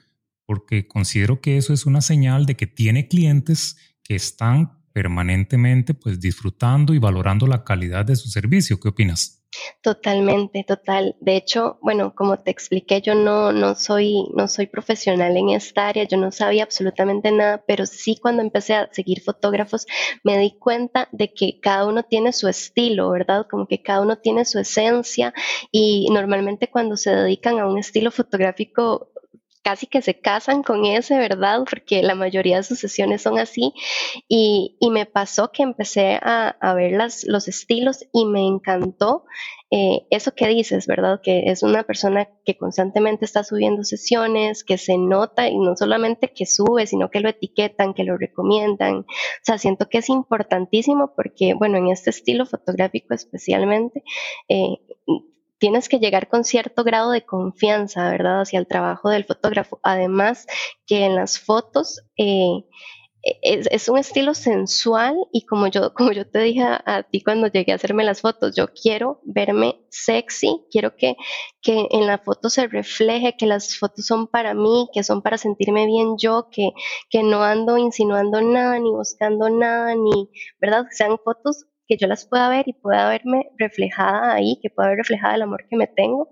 porque 0.44 0.86
considero 0.86 1.40
que 1.40 1.56
eso 1.56 1.72
es 1.72 1.86
una 1.86 2.00
señal 2.00 2.44
de 2.46 2.56
que 2.56 2.66
tiene 2.66 3.08
clientes 3.08 3.76
que 4.02 4.16
están 4.16 4.77
permanentemente 4.98 5.94
pues 5.94 6.18
disfrutando 6.18 6.92
y 6.92 6.98
valorando 6.98 7.46
la 7.46 7.62
calidad 7.62 8.04
de 8.04 8.16
su 8.16 8.28
servicio. 8.28 8.80
¿Qué 8.80 8.88
opinas? 8.88 9.44
Totalmente, 9.80 10.64
total. 10.64 11.14
De 11.20 11.36
hecho, 11.36 11.78
bueno, 11.82 12.16
como 12.16 12.40
te 12.40 12.50
expliqué, 12.50 13.00
yo 13.00 13.14
no, 13.14 13.52
no, 13.52 13.76
soy, 13.76 14.24
no 14.34 14.48
soy 14.48 14.66
profesional 14.66 15.36
en 15.36 15.50
esta 15.50 15.86
área, 15.86 16.02
yo 16.02 16.16
no 16.16 16.32
sabía 16.32 16.64
absolutamente 16.64 17.30
nada, 17.30 17.62
pero 17.64 17.86
sí 17.86 18.18
cuando 18.20 18.42
empecé 18.42 18.74
a 18.74 18.88
seguir 18.92 19.22
fotógrafos 19.22 19.86
me 20.24 20.36
di 20.36 20.58
cuenta 20.58 21.08
de 21.12 21.32
que 21.32 21.60
cada 21.60 21.86
uno 21.86 22.02
tiene 22.02 22.32
su 22.32 22.48
estilo, 22.48 23.10
¿verdad? 23.10 23.46
Como 23.48 23.68
que 23.68 23.80
cada 23.80 24.00
uno 24.00 24.18
tiene 24.18 24.44
su 24.44 24.58
esencia 24.58 25.32
y 25.70 26.08
normalmente 26.10 26.70
cuando 26.70 26.96
se 26.96 27.10
dedican 27.10 27.60
a 27.60 27.68
un 27.68 27.78
estilo 27.78 28.10
fotográfico 28.10 29.12
casi 29.62 29.86
que 29.86 30.02
se 30.02 30.18
casan 30.20 30.62
con 30.62 30.84
ese, 30.84 31.18
¿verdad? 31.18 31.60
Porque 31.68 32.02
la 32.02 32.14
mayoría 32.14 32.56
de 32.56 32.62
sus 32.62 32.78
sesiones 32.78 33.22
son 33.22 33.38
así. 33.38 33.72
Y, 34.28 34.76
me 34.90 35.04
pasó 35.04 35.52
que 35.52 35.62
empecé 35.62 36.18
a, 36.22 36.74
ver 36.74 36.92
las, 36.92 37.24
los 37.24 37.46
estilos 37.46 38.04
y 38.12 38.24
me 38.24 38.46
encantó 38.46 39.24
eh, 39.70 40.06
eso 40.08 40.34
que 40.34 40.48
dices, 40.48 40.86
¿verdad? 40.86 41.20
Que 41.22 41.50
es 41.50 41.62
una 41.62 41.82
persona 41.82 42.26
que 42.46 42.56
constantemente 42.56 43.26
está 43.26 43.44
subiendo 43.44 43.84
sesiones, 43.84 44.64
que 44.64 44.78
se 44.78 44.96
nota 44.96 45.48
y 45.48 45.58
no 45.58 45.76
solamente 45.76 46.32
que 46.32 46.46
sube, 46.46 46.86
sino 46.86 47.10
que 47.10 47.20
lo 47.20 47.28
etiquetan, 47.28 47.92
que 47.92 48.04
lo 48.04 48.16
recomiendan. 48.16 49.00
O 49.00 49.06
sea, 49.42 49.58
siento 49.58 49.88
que 49.88 49.98
es 49.98 50.08
importantísimo 50.08 51.12
porque, 51.14 51.52
bueno, 51.52 51.76
en 51.76 51.88
este 51.88 52.10
estilo 52.10 52.46
fotográfico 52.46 53.12
especialmente, 53.12 54.02
eh, 54.48 54.78
tienes 55.58 55.88
que 55.88 55.98
llegar 55.98 56.28
con 56.28 56.44
cierto 56.44 56.84
grado 56.84 57.10
de 57.10 57.24
confianza, 57.24 58.10
¿verdad?, 58.10 58.42
hacia 58.42 58.58
el 58.58 58.66
trabajo 58.66 59.10
del 59.10 59.24
fotógrafo. 59.24 59.80
Además, 59.82 60.46
que 60.86 61.04
en 61.04 61.14
las 61.14 61.38
fotos 61.38 62.00
eh, 62.16 62.64
es, 63.42 63.88
un 63.88 63.98
estilo 63.98 64.34
sensual 64.34 65.16
y 65.32 65.44
como 65.46 65.66
yo, 65.66 65.92
como 65.94 66.12
yo 66.12 66.28
te 66.28 66.40
dije 66.40 66.62
a, 66.62 67.02
ti 67.02 67.22
cuando 67.22 67.48
llegué 67.48 67.72
a 67.72 67.76
hacerme 67.76 68.04
las 68.04 68.20
fotos, 68.20 68.54
yo 68.56 68.68
quiero 68.68 69.20
verme 69.24 69.80
sexy, 69.90 70.64
quiero 70.70 70.96
que, 70.96 71.16
que 71.60 71.86
en 71.90 72.06
la 72.06 72.18
foto 72.18 72.50
se 72.50 72.66
refleje 72.66 73.36
que 73.36 73.46
las 73.46 73.76
fotos 73.76 74.06
son 74.06 74.28
para 74.28 74.54
mí, 74.54 74.88
que 74.92 75.02
son 75.02 75.22
para 75.22 75.38
sentirme 75.38 75.86
bien 75.86 76.16
yo, 76.18 76.48
que, 76.50 76.72
que 77.10 77.22
no 77.22 77.42
ando 77.42 77.78
insinuando 77.78 78.40
nada, 78.40 78.78
ni 78.78 78.90
buscando 78.90 79.50
nada, 79.50 79.94
ni, 79.94 80.30
¿verdad? 80.60 80.86
Sean 80.90 81.18
fotos 81.24 81.66
que 81.88 81.96
yo 81.96 82.06
las 82.06 82.26
pueda 82.26 82.48
ver 82.48 82.68
y 82.68 82.74
pueda 82.74 83.08
verme 83.08 83.50
reflejada 83.58 84.34
ahí, 84.34 84.58
que 84.62 84.70
pueda 84.70 84.90
ver 84.90 84.98
reflejada 84.98 85.34
el 85.34 85.42
amor 85.42 85.66
que 85.68 85.76
me 85.76 85.86
tengo. 85.86 86.30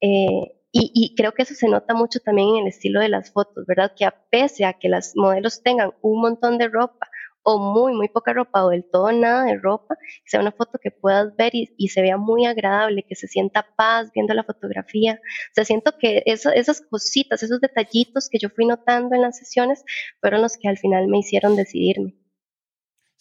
Eh, 0.00 0.52
y, 0.76 1.14
creo 1.16 1.32
que 1.32 1.42
eso 1.42 1.54
se 1.54 1.68
nota 1.68 1.94
mucho 1.94 2.18
también 2.18 2.48
en 2.48 2.62
el 2.62 2.66
estilo 2.68 2.98
de 3.00 3.08
las 3.08 3.32
fotos, 3.32 3.64
¿verdad? 3.64 3.92
Que 3.96 4.04
a 4.06 4.10
pese 4.30 4.64
a 4.64 4.72
que 4.72 4.88
las 4.88 5.12
modelos 5.14 5.62
tengan 5.62 5.92
un 6.02 6.20
montón 6.20 6.58
de 6.58 6.66
ropa 6.66 7.08
o 7.44 7.60
muy, 7.60 7.92
muy 7.94 8.08
poca 8.08 8.32
ropa 8.32 8.64
o 8.64 8.70
del 8.70 8.84
todo 8.90 9.12
nada 9.12 9.44
de 9.44 9.56
ropa, 9.56 9.96
sea 10.26 10.40
una 10.40 10.50
foto 10.50 10.80
que 10.82 10.90
puedas 10.90 11.36
ver 11.36 11.52
y, 11.54 11.88
se 11.88 12.02
vea 12.02 12.16
muy 12.16 12.46
agradable, 12.46 13.04
que 13.08 13.14
se 13.14 13.28
sienta 13.28 13.66
paz 13.76 14.10
viendo 14.12 14.34
la 14.34 14.42
fotografía. 14.42 15.20
O 15.22 15.54
sea, 15.54 15.64
siento 15.64 15.92
que 15.98 16.24
esas 16.26 16.80
cositas, 16.90 17.42
esos 17.42 17.60
detallitos 17.60 18.28
que 18.28 18.38
yo 18.38 18.48
fui 18.48 18.66
notando 18.66 19.14
en 19.14 19.22
las 19.22 19.38
sesiones 19.38 19.84
fueron 20.20 20.42
los 20.42 20.56
que 20.56 20.68
al 20.68 20.78
final 20.78 21.06
me 21.06 21.18
hicieron 21.18 21.54
decidirme. 21.54 22.16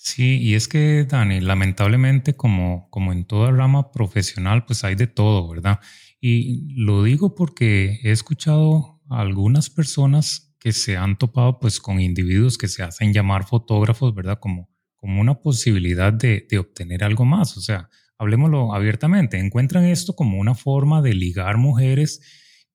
Sí, 0.05 0.37
y 0.41 0.55
es 0.55 0.67
que, 0.67 1.05
Dani, 1.05 1.39
lamentablemente, 1.39 2.35
como, 2.35 2.89
como 2.89 3.13
en 3.13 3.23
toda 3.23 3.51
rama 3.51 3.89
profesional, 3.93 4.65
pues 4.65 4.83
hay 4.83 4.95
de 4.95 5.07
todo, 5.07 5.47
¿verdad? 5.47 5.79
Y 6.19 6.73
lo 6.75 7.03
digo 7.03 7.35
porque 7.35 8.01
he 8.03 8.11
escuchado 8.11 9.01
a 9.09 9.21
algunas 9.21 9.69
personas 9.69 10.53
que 10.59 10.73
se 10.73 10.97
han 10.97 11.17
topado 11.17 11.57
pues 11.59 11.79
con 11.79 12.01
individuos 12.01 12.57
que 12.57 12.67
se 12.67 12.83
hacen 12.83 13.13
llamar 13.13 13.45
fotógrafos, 13.45 14.13
¿verdad? 14.13 14.39
Como, 14.41 14.69
como 14.97 15.21
una 15.21 15.35
posibilidad 15.39 16.11
de, 16.11 16.47
de 16.49 16.57
obtener 16.59 17.05
algo 17.05 17.23
más. 17.23 17.55
O 17.55 17.61
sea, 17.61 17.89
hablemoslo 18.17 18.73
abiertamente, 18.73 19.39
encuentran 19.39 19.85
esto 19.85 20.17
como 20.17 20.37
una 20.37 20.53
forma 20.53 21.01
de 21.01 21.13
ligar 21.13 21.55
mujeres 21.55 22.19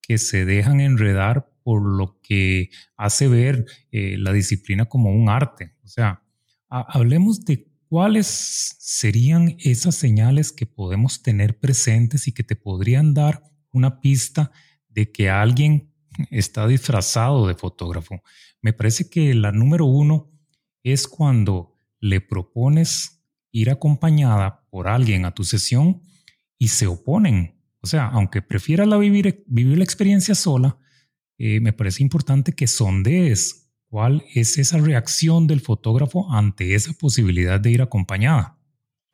que 0.01 0.17
se 0.17 0.47
dejan 0.47 0.81
enredar 0.81 1.51
por 1.63 1.83
lo 1.87 2.19
que 2.23 2.71
hace 2.97 3.29
ver 3.29 3.67
eh, 3.91 4.17
la 4.17 4.33
disciplina 4.33 4.87
como 4.87 5.11
un 5.11 5.29
arte. 5.29 5.75
O 5.85 5.89
sea, 5.89 6.23
hablemos 6.69 7.45
de 7.45 7.69
cuáles 7.89 8.27
serían 8.79 9.57
esas 9.59 9.95
señales 9.95 10.53
que 10.53 10.67
podemos 10.67 11.23
tener 11.23 11.59
presentes 11.59 12.29
y 12.29 12.33
que 12.33 12.45
te 12.45 12.57
podrían 12.57 13.15
dar 13.15 13.43
una 13.73 14.01
pista 14.01 14.51
de 14.89 15.11
que 15.11 15.31
alguien 15.31 15.93
está 16.31 16.67
disfrazado 16.67 17.47
de 17.47 17.55
fotógrafo. 17.55 18.23
Me 18.61 18.73
parece 18.73 19.09
que 19.09 19.35
la 19.35 19.53
número 19.53 19.87
uno 19.87 20.31
es 20.83 21.07
cuando 21.07 21.75
le 22.01 22.21
propones 22.21 23.23
ir 23.51 23.71
acompañada 23.71 24.67
por 24.71 24.89
alguien 24.89 25.25
a 25.25 25.35
tu 25.35 25.45
sesión 25.45 26.03
y 26.59 26.69
se 26.69 26.87
oponen. 26.87 27.61
O 27.81 27.87
sea, 27.87 28.07
aunque 28.07 28.43
prefieras 28.43 28.89
la 28.89 28.97
vivir, 28.97 29.45
vivir 29.47 29.79
la 29.79 29.85
experiencia 29.85 30.35
sola, 30.35 30.79
eh, 31.39 31.61
me 31.61 31.73
parece 31.73 32.03
importante 32.03 32.53
que 32.53 32.67
sondees 32.67 33.68
¿Cuál 33.91 34.23
es 34.35 34.59
esa 34.59 34.77
reacción 34.77 35.47
del 35.47 35.61
fotógrafo 35.61 36.31
ante 36.31 36.75
esa 36.75 36.93
posibilidad 36.93 37.59
de 37.59 37.71
ir 37.71 37.81
acompañada? 37.81 38.58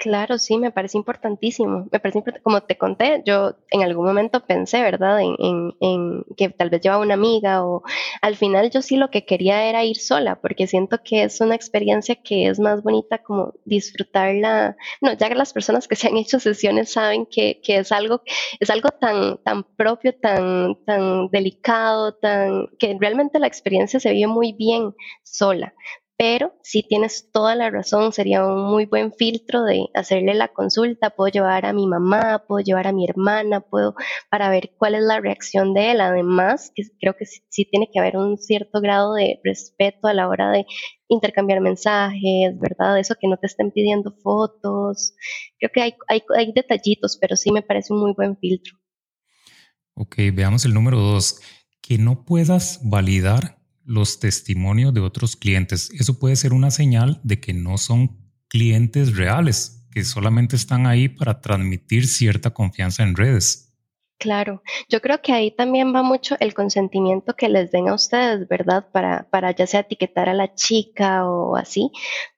Claro, 0.04 0.36
sí, 0.36 0.58
me 0.58 0.70
parece 0.70 0.98
importantísimo. 0.98 1.88
Me 1.90 1.98
parece 1.98 2.22
como 2.42 2.60
te 2.62 2.76
conté, 2.76 3.22
yo 3.24 3.54
en 3.70 3.82
algún 3.82 4.04
momento 4.04 4.44
pensé, 4.44 4.82
¿verdad?, 4.82 5.18
en, 5.22 5.72
en, 5.80 6.24
que 6.36 6.50
tal 6.50 6.68
vez 6.68 6.82
llevaba 6.82 7.02
una 7.02 7.14
amiga 7.14 7.64
o 7.64 7.82
al 8.20 8.36
final 8.36 8.70
yo 8.70 8.82
sí 8.82 8.96
lo 8.98 9.08
que 9.08 9.24
quería 9.24 9.64
era 9.64 9.82
ir 9.82 9.96
sola, 9.96 10.38
porque 10.42 10.66
siento 10.66 10.98
que 11.02 11.22
es 11.24 11.40
una 11.40 11.54
experiencia 11.54 12.16
que 12.16 12.48
es 12.48 12.60
más 12.60 12.82
bonita 12.82 13.16
como 13.22 13.54
disfrutarla. 13.64 14.76
No, 15.00 15.14
ya 15.14 15.28
que 15.30 15.36
las 15.36 15.54
personas 15.54 15.88
que 15.88 15.96
se 15.96 16.08
han 16.08 16.18
hecho 16.18 16.38
sesiones 16.38 16.92
saben 16.92 17.24
que, 17.24 17.62
que 17.62 17.78
es 17.78 17.90
algo, 17.90 18.20
es 18.60 18.68
algo 18.68 18.90
tan, 18.90 19.38
tan 19.42 19.64
propio, 19.64 20.14
tan, 20.20 20.76
tan 20.84 21.28
delicado, 21.28 22.12
tan, 22.14 22.66
que 22.78 22.94
realmente 23.00 23.38
la 23.38 23.46
experiencia 23.46 23.98
se 24.00 24.12
vive 24.12 24.26
muy 24.26 24.52
bien 24.52 24.94
sola 25.22 25.72
pero 26.16 26.54
si 26.62 26.84
tienes 26.84 27.30
toda 27.32 27.56
la 27.56 27.70
razón, 27.70 28.12
sería 28.12 28.46
un 28.46 28.70
muy 28.70 28.86
buen 28.86 29.12
filtro 29.12 29.64
de 29.64 29.86
hacerle 29.94 30.34
la 30.34 30.48
consulta, 30.48 31.10
puedo 31.10 31.28
llevar 31.28 31.66
a 31.66 31.72
mi 31.72 31.88
mamá, 31.88 32.44
puedo 32.46 32.62
llevar 32.64 32.86
a 32.86 32.92
mi 32.92 33.04
hermana, 33.04 33.60
puedo 33.60 33.96
para 34.30 34.48
ver 34.48 34.74
cuál 34.78 34.94
es 34.94 35.02
la 35.02 35.20
reacción 35.20 35.74
de 35.74 35.90
él. 35.90 36.00
Además, 36.00 36.70
que 36.72 36.84
creo 37.00 37.16
que 37.16 37.26
sí, 37.26 37.64
tiene 37.64 37.88
que 37.92 37.98
haber 37.98 38.16
un 38.16 38.38
cierto 38.38 38.80
grado 38.80 39.14
de 39.14 39.40
respeto 39.42 40.06
a 40.06 40.14
la 40.14 40.28
hora 40.28 40.52
de 40.52 40.66
intercambiar 41.08 41.60
mensajes, 41.60 42.58
¿verdad? 42.60 43.00
Eso 43.00 43.16
que 43.20 43.26
no 43.26 43.36
te 43.36 43.48
estén 43.48 43.72
pidiendo 43.72 44.14
fotos. 44.22 45.14
Creo 45.58 45.70
que 45.74 45.82
hay, 45.82 45.94
hay, 46.06 46.22
hay 46.36 46.52
detallitos, 46.52 47.18
pero 47.20 47.34
sí 47.34 47.50
me 47.50 47.62
parece 47.62 47.92
un 47.92 48.00
muy 48.00 48.12
buen 48.16 48.36
filtro. 48.38 48.78
Ok, 49.94 50.16
veamos 50.32 50.64
el 50.64 50.74
número 50.74 50.98
dos. 51.00 51.40
Que 51.80 51.98
no 51.98 52.24
puedas 52.24 52.80
validar 52.84 53.63
los 53.84 54.20
testimonios 54.20 54.94
de 54.94 55.00
otros 55.00 55.36
clientes. 55.36 55.90
Eso 55.92 56.18
puede 56.18 56.36
ser 56.36 56.52
una 56.52 56.70
señal 56.70 57.20
de 57.22 57.40
que 57.40 57.52
no 57.52 57.78
son 57.78 58.18
clientes 58.48 59.16
reales, 59.16 59.86
que 59.90 60.04
solamente 60.04 60.56
están 60.56 60.86
ahí 60.86 61.08
para 61.08 61.40
transmitir 61.40 62.06
cierta 62.06 62.50
confianza 62.50 63.02
en 63.02 63.16
redes. 63.16 63.73
Claro, 64.18 64.62
yo 64.88 65.00
creo 65.02 65.20
que 65.20 65.32
ahí 65.32 65.50
también 65.50 65.94
va 65.94 66.02
mucho 66.02 66.36
el 66.40 66.54
consentimiento 66.54 67.34
que 67.34 67.48
les 67.50 67.70
den 67.72 67.88
a 67.88 67.94
ustedes, 67.94 68.48
¿verdad? 68.48 68.86
Para, 68.90 69.28
para 69.28 69.50
ya 69.50 69.66
sea 69.66 69.80
etiquetar 69.80 70.30
a 70.30 70.34
la 70.34 70.54
chica 70.54 71.28
o 71.28 71.56
así, 71.56 71.90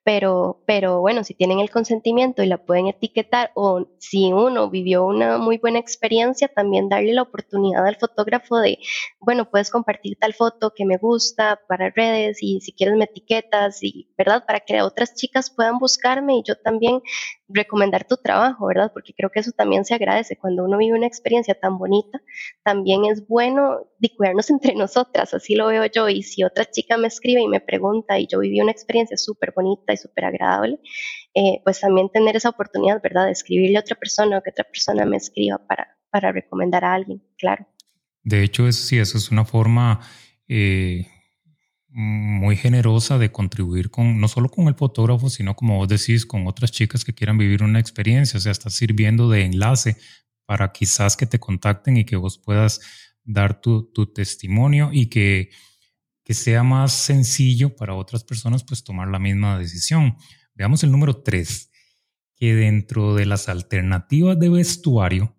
pero, 0.03 0.61
pero 0.65 0.99
bueno, 0.99 1.23
si 1.23 1.33
tienen 1.33 1.59
el 1.59 1.69
consentimiento 1.69 2.43
y 2.43 2.47
la 2.47 2.57
pueden 2.57 2.87
etiquetar 2.87 3.51
o 3.55 3.87
si 3.99 4.33
uno 4.33 4.69
vivió 4.69 5.05
una 5.05 5.37
muy 5.37 5.59
buena 5.59 5.79
experiencia, 5.79 6.49
también 6.49 6.89
darle 6.89 7.13
la 7.13 7.21
oportunidad 7.21 7.85
al 7.87 7.95
fotógrafo 7.95 8.57
de, 8.59 8.79
bueno, 9.21 9.49
puedes 9.49 9.69
compartir 9.69 10.17
tal 10.19 10.33
foto 10.33 10.73
que 10.75 10.83
me 10.85 10.97
gusta 10.97 11.59
para 11.69 11.89
redes 11.91 12.39
y 12.41 12.59
si 12.59 12.73
quieres 12.73 12.97
me 12.97 13.05
etiquetas 13.05 13.81
y, 13.81 14.09
¿verdad? 14.17 14.43
Para 14.45 14.59
que 14.59 14.81
otras 14.81 15.13
chicas 15.15 15.49
puedan 15.51 15.77
buscarme 15.79 16.35
y 16.37 16.43
yo 16.43 16.55
también 16.57 17.01
recomendar 17.49 18.05
tu 18.05 18.17
trabajo, 18.17 18.67
¿verdad? 18.67 18.91
Porque 18.93 19.13
creo 19.13 19.29
que 19.29 19.39
eso 19.39 19.51
también 19.51 19.85
se 19.85 19.93
agradece. 19.93 20.37
Cuando 20.37 20.65
uno 20.65 20.77
vive 20.77 20.97
una 20.97 21.07
experiencia 21.07 21.55
tan 21.55 21.77
bonita, 21.77 22.21
también 22.63 23.05
es 23.05 23.27
bueno 23.27 23.87
de 23.99 24.09
cuidarnos 24.15 24.49
entre 24.49 24.75
nosotras, 24.75 25.33
así 25.33 25.55
lo 25.55 25.67
veo 25.67 25.85
yo. 25.85 26.09
Y 26.09 26.23
si 26.23 26.43
otra 26.43 26.65
chica 26.65 26.97
me 26.97 27.07
escribe 27.07 27.41
y 27.41 27.47
me 27.47 27.61
pregunta 27.61 28.19
y 28.19 28.27
yo 28.27 28.39
viví 28.39 28.59
una 28.61 28.71
experiencia 28.71 29.17
súper 29.17 29.53
bonita 29.55 29.93
y 29.93 29.97
súper 29.97 30.25
agradable, 30.25 30.79
eh, 31.33 31.61
pues 31.63 31.79
también 31.79 32.09
tener 32.09 32.35
esa 32.35 32.49
oportunidad, 32.49 33.01
¿verdad? 33.01 33.25
De 33.25 33.31
escribirle 33.31 33.77
a 33.77 33.81
otra 33.81 33.95
persona 33.95 34.37
o 34.37 34.41
que 34.41 34.51
otra 34.51 34.65
persona 34.65 35.05
me 35.05 35.17
escriba 35.17 35.59
para, 35.67 35.97
para 36.09 36.31
recomendar 36.31 36.83
a 36.83 36.93
alguien, 36.93 37.23
claro. 37.37 37.67
De 38.23 38.43
hecho, 38.43 38.67
eso 38.67 38.83
sí, 38.83 38.99
eso 38.99 39.17
es 39.17 39.31
una 39.31 39.45
forma... 39.45 40.01
Eh, 40.49 41.05
muy 41.89 42.57
generosa 42.57 43.17
de 43.17 43.31
contribuir 43.31 43.89
con, 43.89 44.19
no 44.19 44.27
solo 44.27 44.49
con 44.49 44.67
el 44.67 44.75
fotógrafo, 44.75 45.29
sino 45.29 45.55
como 45.55 45.77
vos 45.77 45.87
decís, 45.87 46.25
con 46.25 46.47
otras 46.47 46.71
chicas 46.71 47.05
que 47.05 47.13
quieran 47.13 47.37
vivir 47.37 47.63
una 47.63 47.79
experiencia. 47.79 48.37
O 48.37 48.41
sea, 48.41 48.51
está 48.51 48.69
sirviendo 48.69 49.29
de 49.29 49.45
enlace 49.45 49.97
para 50.45 50.71
quizás 50.71 51.17
que 51.17 51.25
te 51.25 51.39
contacten 51.39 51.97
y 51.97 52.05
que 52.05 52.15
vos 52.15 52.37
puedas 52.37 52.81
dar 53.23 53.61
tu, 53.61 53.91
tu 53.91 54.11
testimonio 54.13 54.89
y 54.91 55.07
que, 55.07 55.49
que 56.23 56.33
sea 56.33 56.63
más 56.63 56.93
sencillo 56.93 57.75
para 57.75 57.95
otras 57.95 58.23
personas 58.23 58.63
pues 58.63 58.83
tomar 58.83 59.07
la 59.07 59.19
misma 59.19 59.57
decisión. 59.57 60.17
Veamos 60.55 60.83
el 60.83 60.91
número 60.91 61.21
tres, 61.21 61.71
que 62.35 62.53
dentro 62.53 63.15
de 63.15 63.25
las 63.25 63.49
alternativas 63.49 64.39
de 64.39 64.49
vestuario 64.49 65.37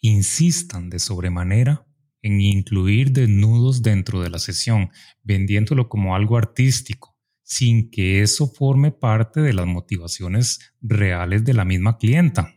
insistan 0.00 0.90
de 0.90 0.98
sobremanera 0.98 1.86
en 2.22 2.40
incluir 2.40 3.12
desnudos 3.12 3.82
dentro 3.82 4.22
de 4.22 4.30
la 4.30 4.38
sesión, 4.38 4.90
vendiéndolo 5.22 5.88
como 5.88 6.14
algo 6.14 6.36
artístico, 6.36 7.16
sin 7.42 7.90
que 7.90 8.22
eso 8.22 8.46
forme 8.46 8.92
parte 8.92 9.40
de 9.40 9.52
las 9.52 9.66
motivaciones 9.66 10.72
reales 10.80 11.44
de 11.44 11.54
la 11.54 11.64
misma 11.64 11.98
clienta. 11.98 12.54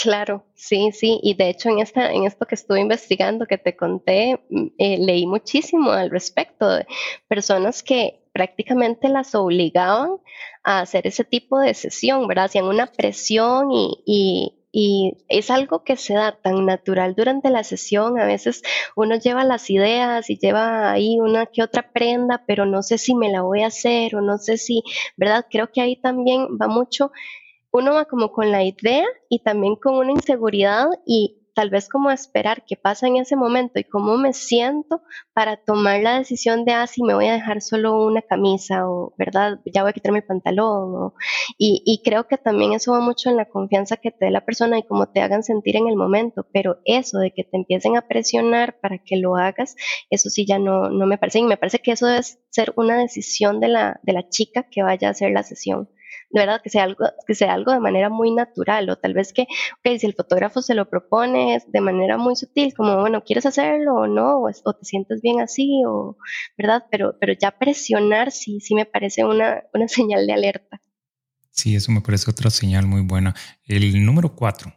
Claro, 0.00 0.46
sí, 0.54 0.90
sí, 0.92 1.18
y 1.24 1.34
de 1.34 1.50
hecho 1.50 1.70
en 1.70 1.80
esta, 1.80 2.12
en 2.12 2.22
esto 2.22 2.46
que 2.46 2.54
estuve 2.54 2.78
investigando 2.80 3.46
que 3.46 3.58
te 3.58 3.76
conté, 3.76 4.40
mm, 4.48 4.66
eh, 4.78 4.98
leí 4.98 5.26
muchísimo 5.26 5.90
al 5.90 6.10
respecto 6.10 6.70
de 6.70 6.86
personas 7.26 7.82
que 7.82 8.20
prácticamente 8.32 9.08
las 9.08 9.34
obligaban 9.34 10.18
a 10.62 10.80
hacer 10.80 11.08
ese 11.08 11.24
tipo 11.24 11.58
de 11.58 11.74
sesión, 11.74 12.28
¿verdad? 12.28 12.44
Hacían 12.44 12.66
una 12.66 12.86
presión 12.86 13.72
y, 13.72 14.04
y 14.06 14.57
es 14.72 15.50
algo 15.50 15.82
que 15.82 15.96
se 15.96 16.14
da 16.14 16.38
tan 16.40 16.66
natural 16.66 17.14
durante 17.14 17.50
la 17.50 17.64
sesión. 17.64 18.18
A 18.20 18.26
veces 18.26 18.62
uno 18.96 19.16
lleva 19.16 19.44
las 19.44 19.70
ideas 19.70 20.28
y 20.30 20.38
lleva 20.38 20.92
ahí 20.92 21.18
una 21.20 21.46
que 21.46 21.62
otra 21.62 21.90
prenda, 21.92 22.44
pero 22.46 22.66
no 22.66 22.82
sé 22.82 22.98
si 22.98 23.14
me 23.14 23.30
la 23.30 23.42
voy 23.42 23.62
a 23.62 23.68
hacer 23.68 24.16
o 24.16 24.20
no 24.20 24.38
sé 24.38 24.58
si, 24.58 24.82
¿verdad? 25.16 25.46
Creo 25.50 25.70
que 25.72 25.80
ahí 25.80 25.96
también 25.96 26.46
va 26.60 26.68
mucho, 26.68 27.10
uno 27.70 27.94
va 27.94 28.04
como 28.06 28.32
con 28.32 28.50
la 28.50 28.64
idea 28.64 29.06
y 29.28 29.40
también 29.40 29.76
con 29.76 29.94
una 29.96 30.12
inseguridad 30.12 30.86
y 31.06 31.37
tal 31.58 31.70
vez 31.70 31.88
como 31.88 32.12
esperar 32.12 32.62
qué 32.64 32.76
pasa 32.76 33.08
en 33.08 33.16
ese 33.16 33.34
momento 33.34 33.80
y 33.80 33.82
cómo 33.82 34.16
me 34.16 34.32
siento 34.32 35.02
para 35.32 35.56
tomar 35.56 36.00
la 36.00 36.16
decisión 36.16 36.64
de, 36.64 36.70
ah, 36.70 36.86
si 36.86 37.02
me 37.02 37.14
voy 37.14 37.26
a 37.26 37.32
dejar 37.32 37.62
solo 37.62 38.00
una 38.06 38.22
camisa 38.22 38.88
o, 38.88 39.12
¿verdad? 39.18 39.58
Ya 39.64 39.82
voy 39.82 39.90
a 39.90 39.92
quitarme 39.92 40.18
el 40.18 40.24
pantalón. 40.24 41.14
y, 41.58 41.82
y, 41.84 42.00
creo 42.04 42.28
que 42.28 42.36
también 42.38 42.74
eso 42.74 42.92
va 42.92 43.00
mucho 43.00 43.28
en 43.28 43.36
la 43.36 43.46
confianza 43.46 43.96
que 43.96 44.12
te 44.12 44.26
dé 44.26 44.30
la 44.30 44.44
persona 44.44 44.78
y 44.78 44.84
cómo 44.84 45.08
te 45.08 45.20
hagan 45.20 45.42
sentir 45.42 45.74
en 45.74 45.88
el 45.88 45.96
momento, 45.96 46.46
pero 46.52 46.78
eso 46.84 47.18
de 47.18 47.32
que 47.32 47.42
te 47.42 47.56
empiecen 47.56 47.96
a 47.96 48.06
presionar 48.06 48.78
para 48.78 48.98
que 48.98 49.16
lo 49.16 49.34
hagas, 49.34 49.74
eso 50.10 50.30
sí 50.30 50.46
ya 50.46 50.60
no, 50.60 50.90
no 50.90 51.06
me 51.06 51.18
parece. 51.18 51.40
Y 51.40 51.42
me 51.42 51.56
parece 51.56 51.80
que 51.80 51.90
eso 51.90 52.06
debe 52.06 52.22
ser 52.50 52.72
una 52.76 52.98
decisión 52.98 53.58
de 53.58 53.66
la, 53.66 53.98
de 54.04 54.12
la 54.12 54.28
chica 54.28 54.68
que 54.70 54.84
vaya 54.84 55.08
a 55.08 55.10
hacer 55.10 55.32
la 55.32 55.42
sesión 55.42 55.88
verdad 56.30 56.60
que 56.62 56.70
sea 56.70 56.84
algo, 56.84 57.04
que 57.26 57.34
sea 57.34 57.54
algo 57.54 57.72
de 57.72 57.80
manera 57.80 58.10
muy 58.10 58.30
natural 58.34 58.88
o 58.90 58.96
tal 58.96 59.14
vez 59.14 59.32
que, 59.32 59.42
ok, 59.42 59.98
si 59.98 60.06
el 60.06 60.14
fotógrafo 60.14 60.62
se 60.62 60.74
lo 60.74 60.88
propone 60.88 61.60
de 61.66 61.80
manera 61.80 62.18
muy 62.18 62.36
sutil, 62.36 62.74
como, 62.74 63.00
bueno, 63.00 63.22
¿quieres 63.24 63.46
hacerlo 63.46 63.94
o 63.94 64.06
no? 64.06 64.42
O, 64.42 64.74
te 64.74 64.84
sientes 64.84 65.20
bien 65.22 65.40
así, 65.40 65.82
o, 65.86 66.16
¿verdad? 66.56 66.84
Pero, 66.90 67.16
pero 67.20 67.32
ya 67.32 67.52
presionar 67.52 68.30
sí, 68.30 68.60
sí 68.60 68.74
me 68.74 68.84
parece 68.84 69.24
una, 69.24 69.62
una 69.72 69.88
señal 69.88 70.26
de 70.26 70.32
alerta. 70.32 70.80
Sí, 71.50 71.74
eso 71.74 71.90
me 71.90 72.00
parece 72.00 72.30
otra 72.30 72.50
señal 72.50 72.86
muy 72.86 73.02
buena. 73.02 73.34
El 73.64 74.04
número 74.04 74.36
cuatro, 74.36 74.72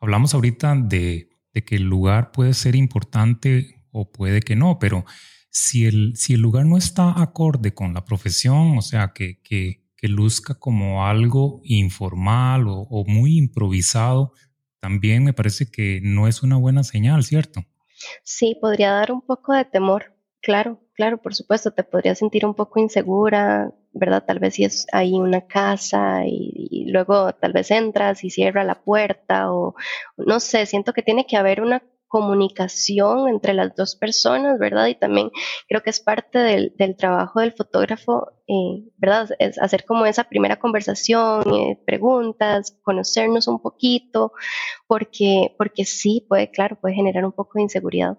hablamos 0.00 0.34
ahorita 0.34 0.74
de, 0.76 1.28
de 1.54 1.64
que 1.64 1.76
el 1.76 1.84
lugar 1.84 2.32
puede 2.32 2.52
ser 2.52 2.74
importante 2.74 3.84
o 3.92 4.10
puede 4.10 4.40
que 4.40 4.56
no, 4.56 4.78
pero 4.78 5.04
si 5.50 5.86
el, 5.86 6.16
si 6.16 6.34
el 6.34 6.40
lugar 6.40 6.66
no 6.66 6.76
está 6.76 7.20
acorde 7.22 7.72
con 7.72 7.94
la 7.94 8.04
profesión, 8.04 8.76
o 8.76 8.82
sea, 8.82 9.12
que, 9.14 9.40
que 9.42 9.85
que 9.96 10.08
luzca 10.08 10.54
como 10.54 11.06
algo 11.06 11.60
informal 11.64 12.66
o, 12.68 13.04
muy 13.06 13.38
improvisado, 13.38 14.32
también 14.80 15.24
me 15.24 15.32
parece 15.32 15.70
que 15.70 16.00
no 16.02 16.28
es 16.28 16.42
una 16.42 16.56
buena 16.56 16.84
señal, 16.84 17.24
¿cierto? 17.24 17.64
Sí, 18.22 18.58
podría 18.60 18.92
dar 18.92 19.10
un 19.10 19.22
poco 19.22 19.54
de 19.54 19.64
temor, 19.64 20.14
claro, 20.42 20.80
claro, 20.92 21.18
por 21.18 21.34
supuesto, 21.34 21.72
te 21.72 21.82
podría 21.82 22.14
sentir 22.14 22.44
un 22.44 22.54
poco 22.54 22.78
insegura, 22.78 23.72
¿verdad? 23.92 24.24
Tal 24.26 24.38
vez 24.38 24.54
si 24.54 24.64
es 24.64 24.86
ahí 24.92 25.14
una 25.14 25.46
casa 25.46 26.26
y, 26.26 26.68
y, 26.70 26.90
luego 26.90 27.32
tal 27.32 27.52
vez 27.52 27.70
entras 27.70 28.22
y 28.22 28.30
cierra 28.30 28.64
la 28.64 28.82
puerta 28.82 29.50
o 29.50 29.74
no 30.18 30.40
sé, 30.40 30.66
siento 30.66 30.92
que 30.92 31.02
tiene 31.02 31.26
que 31.26 31.38
haber 31.38 31.62
una 31.62 31.82
comunicación 32.08 33.28
entre 33.28 33.54
las 33.54 33.74
dos 33.74 33.96
personas, 33.96 34.58
¿verdad? 34.58 34.86
Y 34.86 34.94
también 34.94 35.30
creo 35.68 35.82
que 35.82 35.90
es 35.90 36.00
parte 36.00 36.38
del, 36.38 36.72
trabajo 36.96 37.40
del 37.40 37.52
fotógrafo, 37.52 38.28
eh, 38.46 38.84
¿verdad? 38.96 39.30
Es 39.38 39.58
hacer 39.58 39.84
como 39.84 40.06
esa 40.06 40.24
primera 40.24 40.58
conversación, 40.58 41.42
eh, 41.54 41.78
preguntas, 41.84 42.76
conocernos 42.82 43.48
un 43.48 43.60
poquito, 43.60 44.32
porque, 44.86 45.54
porque 45.58 45.84
sí, 45.84 46.24
puede, 46.28 46.50
claro, 46.50 46.78
puede 46.80 46.94
generar 46.94 47.24
un 47.24 47.32
poco 47.32 47.52
de 47.56 47.62
inseguridad. 47.62 48.18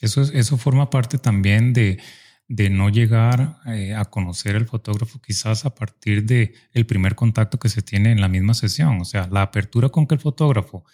Eso, 0.00 0.22
eso 0.22 0.56
forma 0.56 0.90
parte 0.90 1.18
también 1.18 1.72
de, 1.72 1.98
no 2.48 2.88
llegar 2.88 3.58
eh, 3.66 3.94
a 3.94 4.04
conocer 4.06 4.56
al 4.56 4.66
fotógrafo 4.66 5.20
quizás 5.20 5.64
a 5.64 5.74
partir 5.74 6.24
de 6.24 6.54
el 6.72 6.84
primer 6.84 7.14
contacto 7.14 7.60
que 7.60 7.68
se 7.68 7.82
tiene 7.82 8.10
en 8.10 8.20
la 8.20 8.28
misma 8.28 8.54
sesión, 8.54 9.00
o 9.00 9.04
sea, 9.04 9.28
la 9.30 9.42
apertura 9.42 9.90
con 9.90 10.08
que 10.08 10.16
el 10.16 10.20
fotógrafo 10.20 10.84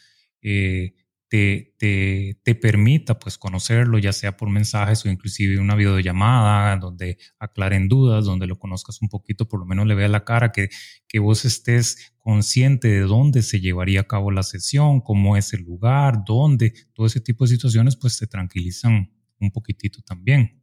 te, 1.28 1.74
te, 1.78 2.40
te, 2.42 2.54
permita 2.54 3.18
pues 3.18 3.36
conocerlo, 3.38 3.98
ya 3.98 4.12
sea 4.12 4.36
por 4.36 4.48
mensajes 4.48 5.04
o 5.04 5.08
inclusive 5.08 5.58
una 5.58 5.74
videollamada 5.74 6.76
donde 6.76 7.18
aclaren 7.38 7.88
dudas, 7.88 8.24
donde 8.24 8.46
lo 8.46 8.58
conozcas 8.58 9.02
un 9.02 9.08
poquito, 9.08 9.48
por 9.48 9.60
lo 9.60 9.66
menos 9.66 9.86
le 9.86 9.94
vea 9.94 10.08
la 10.08 10.24
cara, 10.24 10.52
que, 10.52 10.68
que 11.08 11.18
vos 11.18 11.44
estés 11.44 12.14
consciente 12.18 12.88
de 12.88 13.00
dónde 13.00 13.42
se 13.42 13.60
llevaría 13.60 14.02
a 14.02 14.08
cabo 14.08 14.30
la 14.30 14.42
sesión, 14.42 15.00
cómo 15.00 15.36
es 15.36 15.52
el 15.52 15.62
lugar, 15.62 16.24
dónde, 16.24 16.72
todo 16.94 17.06
ese 17.06 17.20
tipo 17.20 17.44
de 17.44 17.50
situaciones 17.50 17.96
pues 17.96 18.18
te 18.18 18.26
tranquilizan 18.26 19.12
un 19.40 19.50
poquitito 19.50 20.02
también. 20.02 20.62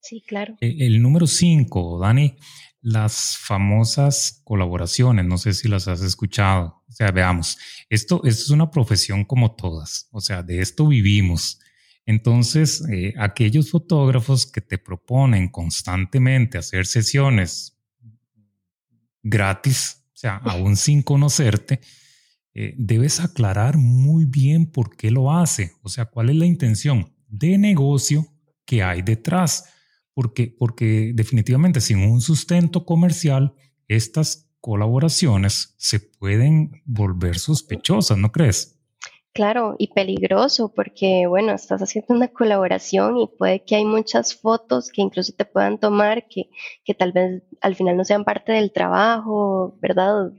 Sí, 0.00 0.22
claro. 0.26 0.56
Eh, 0.60 0.76
el, 0.80 1.00
número 1.00 1.26
cinco, 1.26 1.98
Dani, 1.98 2.36
las 2.84 3.38
famosas 3.38 4.42
colaboraciones, 4.44 5.24
no 5.24 5.38
sé 5.38 5.54
si 5.54 5.68
las 5.68 5.88
has 5.88 6.02
escuchado. 6.02 6.82
O 6.86 6.92
sea, 6.92 7.10
veamos, 7.10 7.56
esto, 7.88 8.20
esto 8.24 8.42
es 8.42 8.50
una 8.50 8.70
profesión 8.70 9.24
como 9.24 9.56
todas, 9.56 10.06
o 10.10 10.20
sea, 10.20 10.42
de 10.42 10.60
esto 10.60 10.86
vivimos. 10.86 11.60
Entonces, 12.04 12.84
eh, 12.90 13.14
aquellos 13.18 13.70
fotógrafos 13.70 14.46
que 14.46 14.60
te 14.60 14.76
proponen 14.76 15.48
constantemente 15.48 16.58
hacer 16.58 16.84
sesiones 16.84 17.74
gratis, 19.22 20.04
o 20.12 20.16
sea, 20.18 20.36
aún 20.36 20.76
sin 20.76 21.02
conocerte, 21.02 21.80
eh, 22.52 22.74
debes 22.76 23.18
aclarar 23.18 23.78
muy 23.78 24.26
bien 24.26 24.66
por 24.66 24.94
qué 24.94 25.10
lo 25.10 25.32
hace, 25.32 25.72
o 25.80 25.88
sea, 25.88 26.04
cuál 26.04 26.28
es 26.28 26.36
la 26.36 26.44
intención 26.44 27.14
de 27.28 27.56
negocio 27.56 28.26
que 28.66 28.82
hay 28.82 29.00
detrás 29.00 29.70
porque, 30.14 30.54
porque 30.58 31.12
definitivamente 31.14 31.80
sin 31.80 31.98
un 31.98 32.20
sustento 32.20 32.86
comercial, 32.86 33.54
estas 33.88 34.48
colaboraciones 34.60 35.74
se 35.76 36.00
pueden 36.00 36.82
volver 36.86 37.38
sospechosas, 37.38 38.16
¿no 38.16 38.32
crees? 38.32 38.80
Claro, 39.34 39.74
y 39.78 39.88
peligroso 39.88 40.72
porque, 40.72 41.26
bueno, 41.26 41.52
estás 41.52 41.82
haciendo 41.82 42.14
una 42.14 42.28
colaboración 42.28 43.18
y 43.18 43.26
puede 43.26 43.64
que 43.64 43.74
hay 43.74 43.84
muchas 43.84 44.36
fotos 44.36 44.90
que 44.90 45.02
incluso 45.02 45.32
te 45.36 45.44
puedan 45.44 45.78
tomar 45.78 46.28
que, 46.28 46.50
que 46.84 46.94
tal 46.94 47.10
vez 47.10 47.42
al 47.60 47.74
final 47.74 47.96
no 47.96 48.04
sean 48.04 48.24
parte 48.24 48.52
del 48.52 48.72
trabajo, 48.72 49.76
¿verdad? 49.82 50.30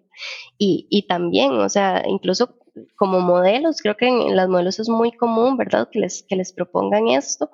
Y, 0.58 0.88
y 0.90 1.08
también, 1.08 1.52
o 1.52 1.68
sea, 1.68 2.04
incluso 2.08 2.58
como 2.96 3.20
modelos, 3.20 3.82
creo 3.82 3.96
que 3.98 4.08
en 4.08 4.36
las 4.36 4.50
modelos 4.50 4.80
es 4.80 4.90
muy 4.90 5.12
común, 5.12 5.58
¿verdad? 5.58 5.90
Que 5.92 6.00
les, 6.00 6.24
que 6.24 6.36
les 6.36 6.54
propongan 6.54 7.08
esto. 7.10 7.50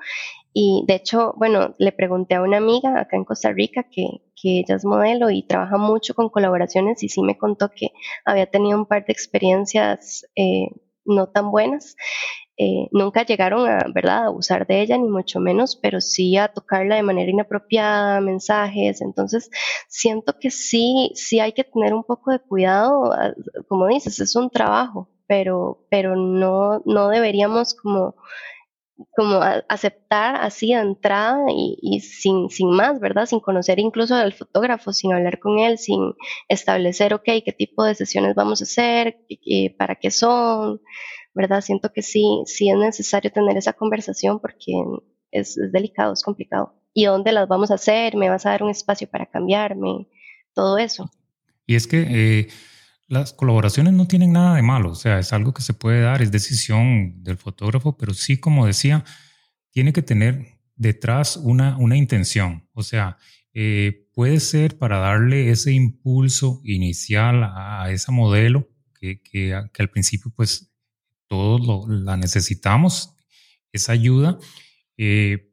Y 0.54 0.84
de 0.88 0.96
hecho, 0.96 1.34
bueno, 1.38 1.76
le 1.78 1.92
pregunté 1.92 2.36
a 2.36 2.42
una 2.42 2.58
amiga 2.58 3.00
acá 3.00 3.16
en 3.16 3.24
Costa 3.26 3.52
Rica 3.54 3.84
que, 3.84 4.22
que 4.36 4.60
ella 4.60 4.76
es 4.76 4.86
modelo 4.86 5.30
y 5.30 5.44
trabaja 5.44 5.78
mucho 5.78 6.14
con 6.14 6.30
colaboraciones 6.30 7.04
y 7.04 7.10
sí 7.10 7.22
me 7.22 7.38
contó 7.38 7.70
que 7.70 7.92
había 8.26 8.48
tenido 8.48 8.78
un 8.78 8.86
par 8.86 9.06
de 9.06 9.14
experiencias 9.14 10.26
eh, 10.36 10.68
no 11.06 11.28
tan 11.28 11.52
buenas. 11.52 11.96
Eh, 12.58 12.88
nunca 12.92 13.26
llegaron 13.26 13.68
a, 13.68 13.86
¿verdad?, 13.94 14.24
a 14.24 14.26
abusar 14.28 14.68
de 14.68 14.82
ella, 14.82 14.98
ni 14.98 15.08
mucho 15.08 15.40
menos, 15.40 15.76
pero 15.82 16.00
sí 16.02 16.38
a 16.38 16.50
tocarla 16.50 16.96
de 16.96 17.04
manera 17.04 17.32
inapropiada, 17.32 18.22
mensajes. 18.22 19.02
Entonces, 19.02 19.50
siento 19.88 20.38
que 20.40 20.52
sí, 20.52 21.12
sí 21.16 21.40
hay 21.40 21.54
que 21.54 21.64
tener 21.64 21.94
un 21.94 22.04
poco 22.04 22.32
de 22.32 22.40
cuidado. 22.40 23.12
Ah, 23.14 23.34
como 23.68 23.88
dices, 23.88 24.20
es 24.20 24.36
un 24.36 24.50
trabajo, 24.50 25.10
pero, 25.28 25.88
pero 25.90 26.16
no, 26.16 26.82
no 26.86 27.10
deberíamos 27.10 27.74
como 27.74 28.16
como 29.16 29.40
aceptar 29.70 30.36
así 30.36 30.74
de 30.74 30.80
entrada 30.80 31.46
y, 31.50 32.00
sin, 32.02 32.50
sin 32.50 32.70
más, 32.72 33.00
¿verdad? 33.00 33.26
Sin 33.26 33.40
conocer 33.40 33.80
incluso 33.80 34.16
al 34.16 34.34
fotógrafo, 34.34 34.94
sin 34.94 35.14
hablar 35.14 35.40
con 35.40 35.60
él, 35.60 35.78
sin 35.78 36.14
establecer, 36.48 37.14
ok, 37.14 37.24
qué 37.44 37.56
tipo 37.58 37.84
de 37.84 37.96
sesiones 37.96 38.36
vamos 38.36 38.62
a 38.62 38.66
hacer, 38.66 39.18
para 39.78 39.96
qué 39.96 40.12
son, 40.12 40.82
¿verdad? 41.34 41.62
Siento 41.62 41.92
que 41.94 42.02
sí, 42.02 42.44
sí 42.46 42.70
es 42.70 42.78
necesario 42.78 43.32
tener 43.32 43.58
esa 43.58 43.74
conversación 43.74 44.40
porque 44.40 44.74
es, 45.32 45.56
delicado, 45.72 46.14
es 46.14 46.24
complicado. 46.24 46.76
¿Y 46.94 47.06
dónde 47.06 47.32
las 47.32 47.48
vamos 47.48 47.72
a 47.72 47.76
hacer? 47.76 48.16
¿Me 48.18 48.30
vas 48.30 48.46
a 48.46 48.52
dar 48.52 48.64
un 48.64 48.70
espacio 48.70 49.10
para 49.10 49.26
cambiarme? 49.26 50.08
Todo 50.54 50.78
eso. 50.78 51.10
Y 51.66 51.76
es 51.76 51.88
que... 51.88 52.02
Eh, 52.10 52.48
las 53.12 53.34
colaboraciones 53.34 53.92
no 53.92 54.08
tienen 54.08 54.32
nada 54.32 54.56
de 54.56 54.62
malo, 54.62 54.92
o 54.92 54.96
sea, 54.96 55.20
es 55.20 55.34
algo 55.34 55.54
que 55.54 55.62
se 55.62 55.74
puede 55.74 56.00
dar, 56.00 56.22
es 56.22 56.32
decisión 56.32 57.22
del 57.24 57.38
fotógrafo, 57.38 57.98
pero 57.98 58.14
sí, 58.14 58.38
como 58.38 58.66
decía, 58.66 59.04
tiene 59.72 59.92
que 59.92 60.02
tener 60.02 60.60
detrás 60.78 61.36
una, 61.36 61.78
una 61.78 61.98
intención, 61.98 62.70
o 62.72 62.84
sea, 62.84 63.18
eh, 63.54 64.08
puede 64.14 64.40
ser 64.40 64.78
para 64.78 65.00
darle 65.00 65.50
ese 65.52 65.74
impulso 65.74 66.62
inicial 66.64 67.44
a, 67.44 67.92
esa 67.92 68.14
modelo 68.14 68.70
que, 68.98 69.22
que, 69.22 69.54
al 69.54 69.90
principio 69.90 70.32
pues 70.34 70.74
todos 71.28 71.90
la 71.90 72.16
necesitamos, 72.16 73.14
esa 73.74 73.92
ayuda, 73.92 74.40
eh, 74.96 75.51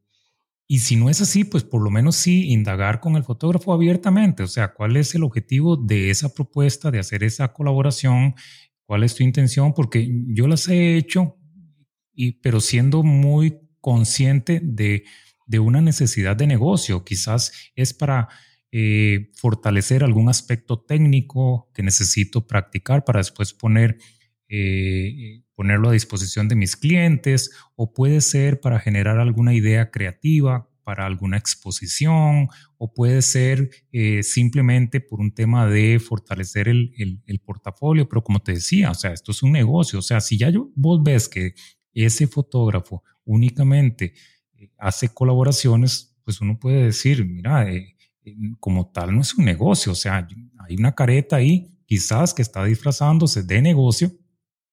y 0.70 0.80
si 0.80 0.96
no 0.96 1.08
es 1.08 1.22
así, 1.22 1.44
pues 1.44 1.64
por 1.64 1.82
lo 1.82 1.90
menos 1.90 2.14
sí 2.14 2.52
indagar 2.52 3.00
con 3.00 3.16
el 3.16 3.24
fotógrafo 3.24 3.72
abiertamente, 3.72 4.42
o 4.42 4.46
sea, 4.46 4.74
cuál 4.74 4.98
es 4.98 5.14
el 5.14 5.24
objetivo 5.24 5.78
de 5.78 6.10
esa 6.10 6.34
propuesta, 6.34 6.90
de 6.90 6.98
hacer 6.98 7.24
esa 7.24 7.54
colaboración, 7.54 8.34
cuál 8.84 9.02
es 9.02 9.14
tu 9.14 9.24
intención, 9.24 9.72
porque 9.72 10.06
yo 10.28 10.46
las 10.46 10.68
he 10.68 10.98
hecho, 10.98 11.38
y, 12.12 12.32
pero 12.42 12.60
siendo 12.60 13.02
muy 13.02 13.58
consciente 13.80 14.60
de, 14.62 15.04
de 15.46 15.58
una 15.58 15.80
necesidad 15.80 16.36
de 16.36 16.46
negocio, 16.46 17.02
quizás 17.02 17.50
es 17.74 17.94
para 17.94 18.28
eh, 18.70 19.30
fortalecer 19.36 20.04
algún 20.04 20.28
aspecto 20.28 20.80
técnico 20.80 21.70
que 21.72 21.82
necesito 21.82 22.46
practicar 22.46 23.02
para 23.06 23.20
después 23.20 23.54
poner 23.54 23.96
eh, 24.48 25.42
ponerlo 25.54 25.90
a 25.90 25.92
disposición 25.92 26.48
de 26.48 26.56
mis 26.56 26.76
clientes 26.76 27.50
o 27.76 27.92
puede 27.92 28.20
ser 28.20 28.60
para 28.60 28.80
generar 28.80 29.18
alguna 29.18 29.54
idea 29.54 29.90
creativa 29.90 30.68
para 30.88 31.04
alguna 31.04 31.36
exposición 31.36 32.48
o 32.78 32.94
puede 32.94 33.20
ser 33.20 33.68
eh, 33.92 34.22
simplemente 34.22 35.02
por 35.02 35.20
un 35.20 35.32
tema 35.32 35.66
de 35.66 35.98
fortalecer 35.98 36.66
el, 36.66 36.94
el, 37.26 37.38
portafolio, 37.40 38.08
pero 38.08 38.24
como 38.24 38.40
te 38.40 38.52
decía, 38.52 38.90
o 38.90 38.94
sea, 38.94 39.12
esto 39.12 39.32
es 39.32 39.42
un 39.42 39.52
negocio, 39.52 39.98
o 39.98 40.02
sea, 40.02 40.22
si 40.22 40.38
ya 40.38 40.48
yo, 40.48 40.70
vos 40.74 41.02
ves 41.02 41.28
que 41.28 41.52
ese 41.92 42.26
fotógrafo 42.26 43.02
únicamente 43.26 44.14
eh, 44.54 44.70
hace 44.78 45.10
colaboraciones, 45.10 46.16
pues 46.24 46.40
uno 46.40 46.58
puede 46.58 46.84
decir, 46.84 47.22
mira, 47.22 47.66
como 48.58 48.90
tal 48.90 49.14
no 49.14 49.20
es 49.20 49.34
un 49.34 49.44
negocio, 49.44 49.92
o 49.92 49.94
sea, 49.94 50.26
hay 50.66 50.76
una 50.76 50.94
careta 50.94 51.36
ahí 51.36 51.70
quizás 51.84 52.32
que 52.32 52.40
está 52.40 52.64
disfrazándose 52.64 53.42
de 53.42 53.60
negocio, 53.60 54.10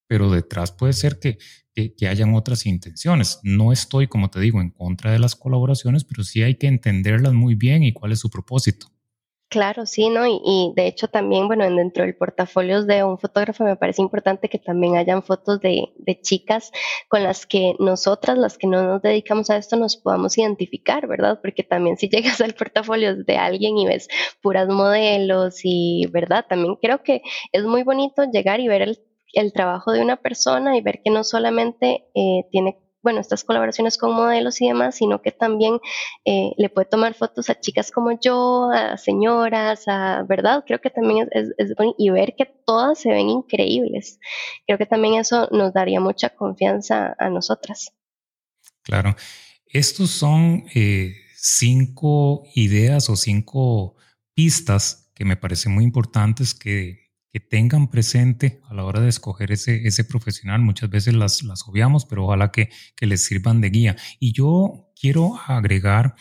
pero 0.07 0.29
detrás 0.29 0.71
puede 0.71 0.93
ser 0.93 1.19
que, 1.19 1.37
que, 1.73 2.07
hayan 2.07 2.33
otras 2.35 2.65
intenciones. 2.65 3.39
No 3.43 3.71
estoy, 3.71 4.07
como 4.07 4.29
te 4.29 4.39
digo, 4.39 4.61
en 4.61 4.69
contra 4.69 5.11
de 5.11 5.19
las 5.19 5.35
colaboraciones, 5.35 6.03
pero 6.05 6.23
sí 6.23 6.43
hay 6.43 6.55
que 6.55 6.67
entenderlas 6.67 7.33
muy 7.33 7.55
bien 7.55 7.83
y 7.83 7.93
cuál 7.93 8.11
es 8.11 8.19
su 8.19 8.29
propósito. 8.29 8.87
Claro, 9.47 9.85
sí, 9.85 10.09
¿no? 10.09 10.25
Y, 10.25 10.73
de 10.75 10.87
hecho 10.87 11.07
también, 11.07 11.47
bueno, 11.47 11.63
dentro 11.63 12.03
del 12.03 12.15
portafolio 12.15 12.83
de 12.83 13.03
un 13.03 13.19
fotógrafo 13.19 13.63
me 13.63 13.75
parece 13.75 14.01
importante 14.01 14.49
que 14.49 14.57
también 14.57 14.95
hayan 14.97 15.21
fotos 15.23 15.61
de, 15.61 15.93
de, 15.97 16.19
chicas 16.19 16.71
con 17.07 17.23
las 17.23 17.45
que 17.45 17.75
nosotras, 17.79 18.37
las 18.37 18.57
que 18.57 18.67
no 18.67 18.83
nos 18.83 19.01
dedicamos 19.01 19.49
a 19.49 19.57
esto, 19.57 19.77
nos 19.77 19.97
podamos 19.97 20.37
identificar, 20.37 21.07
¿verdad? 21.07 21.39
Porque 21.41 21.63
también 21.63 21.95
si 21.97 22.09
llegas 22.09 22.41
al 22.41 22.53
portafolio 22.53 23.15
de 23.15 23.37
alguien 23.37 23.77
y 23.77 23.85
ves 23.85 24.07
puras 24.41 24.67
modelos 24.67 25.61
y, 25.63 26.07
¿verdad? 26.11 26.45
También 26.49 26.75
creo 26.81 27.03
que 27.03 27.21
es 27.51 27.63
muy 27.63 27.83
bonito 27.83 28.23
llegar 28.29 28.59
y 28.59 28.67
ver 28.67 28.81
el 28.81 28.99
el 29.35 29.53
trabajo 29.53 29.91
de 29.91 30.01
una 30.01 30.17
persona 30.17 30.75
y 30.77 30.81
ver 30.81 31.01
que 31.03 31.11
no 31.11 31.23
solamente 31.23 32.07
eh, 32.15 32.47
tiene 32.51 32.79
bueno, 33.05 33.21
estas 33.21 33.43
colaboraciones 33.43 33.99
con 33.99 34.15
modelos 34.15 34.59
y 34.61 34.67
demás, 34.67 34.95
sino 34.95 35.21
que 35.21 35.31
también 35.31 35.77
eh, 36.25 36.53
le 36.57 36.69
puede 36.69 36.87
tomar 36.87 37.13
fotos 37.13 37.51
a 37.51 37.59
chicas 37.59 37.91
como 37.91 38.19
yo, 38.19 38.71
a 38.71 38.97
señoras, 38.97 39.83
a, 39.87 40.23
¿verdad? 40.27 40.63
Creo 40.65 40.81
que 40.81 40.89
también 40.89 41.29
es, 41.29 41.53
es, 41.59 41.75
y 41.99 42.09
ver 42.09 42.33
que 42.35 42.45
todas 42.65 42.97
se 42.97 43.09
ven 43.09 43.29
increíbles. 43.29 44.17
Creo 44.65 44.79
que 44.79 44.87
también 44.87 45.13
eso 45.13 45.47
nos 45.51 45.71
daría 45.71 45.99
mucha 45.99 46.29
confianza 46.31 47.15
a 47.19 47.29
nosotras. 47.29 47.93
Claro. 48.81 49.15
Estos 49.67 50.09
son 50.09 50.65
eh, 50.73 51.13
cinco 51.35 52.41
ideas 52.55 53.07
o 53.11 53.15
cinco 53.15 53.97
pistas 54.33 55.11
que 55.13 55.25
me 55.25 55.37
parecen 55.37 55.73
muy 55.73 55.83
importantes 55.83 56.55
que 56.55 57.04
que 57.35 57.41
tengan 57.41 57.89
presente 57.89 58.61
a 58.63 58.73
la 58.73 58.85
hora 58.85 59.01
de 59.01 59.09
escoger 59.09 59.51
ese, 59.51 59.85
ese 59.85 60.05
profesional. 60.05 60.61
Muchas 60.61 60.89
veces 60.89 61.15
las, 61.15 61.43
las 61.43 61.67
obviamos, 61.67 62.05
pero 62.05 62.23
ojalá 62.23 62.49
que, 62.49 62.69
que 62.95 63.07
les 63.07 63.25
sirvan 63.25 63.59
de 63.59 63.71
guía. 63.71 63.97
Y 64.21 64.31
yo 64.31 64.89
quiero 64.97 65.37
agregar 65.45 66.15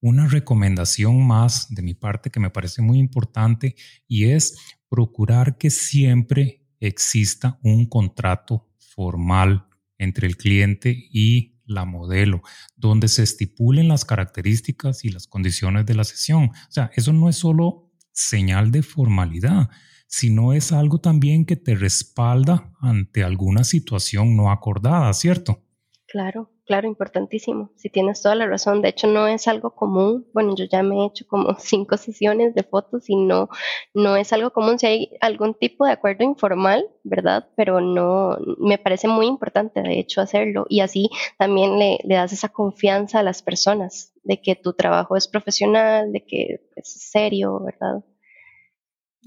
una 0.00 0.26
recomendación 0.26 1.24
más 1.24 1.72
de 1.72 1.82
mi 1.82 1.94
parte 1.94 2.30
que 2.30 2.40
me 2.40 2.50
parece 2.50 2.82
muy 2.82 2.98
importante 2.98 3.76
y 4.08 4.24
es 4.24 4.56
procurar 4.88 5.56
que 5.56 5.70
siempre 5.70 6.66
exista 6.80 7.60
un 7.62 7.86
contrato 7.86 8.68
formal 8.80 9.68
entre 9.98 10.26
el 10.26 10.36
cliente 10.36 10.90
y 11.12 11.60
la 11.64 11.84
modelo, 11.84 12.42
donde 12.74 13.06
se 13.06 13.22
estipulen 13.22 13.86
las 13.86 14.04
características 14.04 15.04
y 15.04 15.10
las 15.10 15.28
condiciones 15.28 15.86
de 15.86 15.94
la 15.94 16.02
sesión. 16.02 16.46
O 16.46 16.70
sea, 16.70 16.90
eso 16.96 17.12
no 17.12 17.28
es 17.28 17.36
solo 17.36 17.92
señal 18.10 18.72
de 18.72 18.82
formalidad, 18.82 19.70
sino 20.06 20.52
es 20.52 20.72
algo 20.72 20.98
también 20.98 21.44
que 21.44 21.56
te 21.56 21.74
respalda 21.74 22.72
ante 22.80 23.24
alguna 23.24 23.64
situación 23.64 24.36
no 24.36 24.50
acordada, 24.50 25.12
¿cierto? 25.12 25.62
Claro, 26.08 26.50
claro, 26.64 26.86
importantísimo. 26.86 27.72
Si 27.76 27.90
tienes 27.90 28.22
toda 28.22 28.36
la 28.36 28.46
razón. 28.46 28.80
De 28.80 28.88
hecho, 28.88 29.08
no 29.08 29.26
es 29.26 29.48
algo 29.48 29.74
común. 29.74 30.26
Bueno, 30.32 30.54
yo 30.56 30.64
ya 30.64 30.82
me 30.82 31.02
he 31.02 31.06
hecho 31.06 31.26
como 31.26 31.54
cinco 31.58 31.96
sesiones 31.96 32.54
de 32.54 32.62
fotos 32.62 33.10
y 33.10 33.16
no, 33.16 33.48
no 33.92 34.16
es 34.16 34.32
algo 34.32 34.50
común. 34.52 34.78
Si 34.78 34.86
hay 34.86 35.10
algún 35.20 35.54
tipo 35.54 35.84
de 35.84 35.92
acuerdo 35.92 36.24
informal, 36.24 36.88
¿verdad? 37.02 37.48
Pero 37.56 37.80
no, 37.80 38.38
me 38.58 38.78
parece 38.78 39.08
muy 39.08 39.26
importante, 39.26 39.82
de 39.82 39.98
hecho, 39.98 40.20
hacerlo. 40.20 40.66
Y 40.68 40.80
así 40.80 41.10
también 41.38 41.78
le, 41.78 41.98
le 42.04 42.14
das 42.14 42.32
esa 42.32 42.50
confianza 42.50 43.18
a 43.18 43.24
las 43.24 43.42
personas 43.42 44.12
de 44.22 44.40
que 44.40 44.54
tu 44.54 44.74
trabajo 44.74 45.16
es 45.16 45.26
profesional, 45.28 46.12
de 46.12 46.24
que 46.24 46.60
es 46.76 46.88
serio, 46.88 47.60
¿verdad? 47.64 48.04